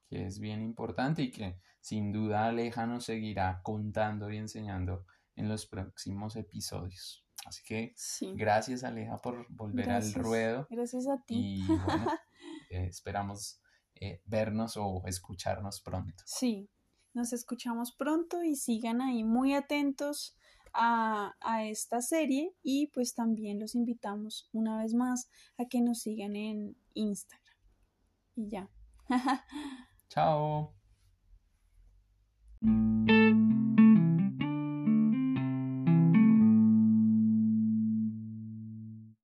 que 0.09 0.25
es 0.25 0.39
bien 0.39 0.63
importante 0.63 1.21
y 1.21 1.31
que 1.31 1.59
sin 1.81 2.11
duda 2.11 2.47
Aleja 2.47 2.87
nos 2.87 3.05
seguirá 3.05 3.61
contando 3.61 4.31
y 4.31 4.37
enseñando 4.37 5.05
en 5.35 5.49
los 5.49 5.67
próximos 5.67 6.35
episodios. 6.35 7.23
Así 7.45 7.63
que 7.63 7.93
gracias 8.35 8.83
Aleja 8.83 9.17
por 9.17 9.45
volver 9.49 9.91
al 9.91 10.13
ruedo. 10.13 10.67
Gracias 10.69 11.07
a 11.07 11.21
ti. 11.23 11.61
Y 11.61 11.67
bueno, 11.67 12.07
eh, 12.71 12.87
esperamos 12.87 13.61
eh, 13.95 14.21
vernos 14.25 14.75
o 14.77 15.03
escucharnos 15.05 15.81
pronto. 15.81 16.23
Sí, 16.25 16.69
nos 17.13 17.33
escuchamos 17.33 17.93
pronto 17.93 18.43
y 18.43 18.55
sigan 18.55 19.01
ahí 19.01 19.23
muy 19.23 19.53
atentos 19.53 20.35
a, 20.73 21.33
esta 21.65 22.01
serie 22.01 22.53
y 22.63 22.87
pues 22.87 23.13
también 23.13 23.59
los 23.59 23.75
invitamos 23.75 24.49
una 24.53 24.81
vez 24.81 24.93
más 24.93 25.29
a 25.57 25.65
que 25.65 25.81
nos 25.81 25.99
sigan 25.99 26.35
en 26.35 26.75
Instagram. 26.93 27.55
Y 28.35 28.49
ya. 28.49 28.69
Chao. 30.09 30.73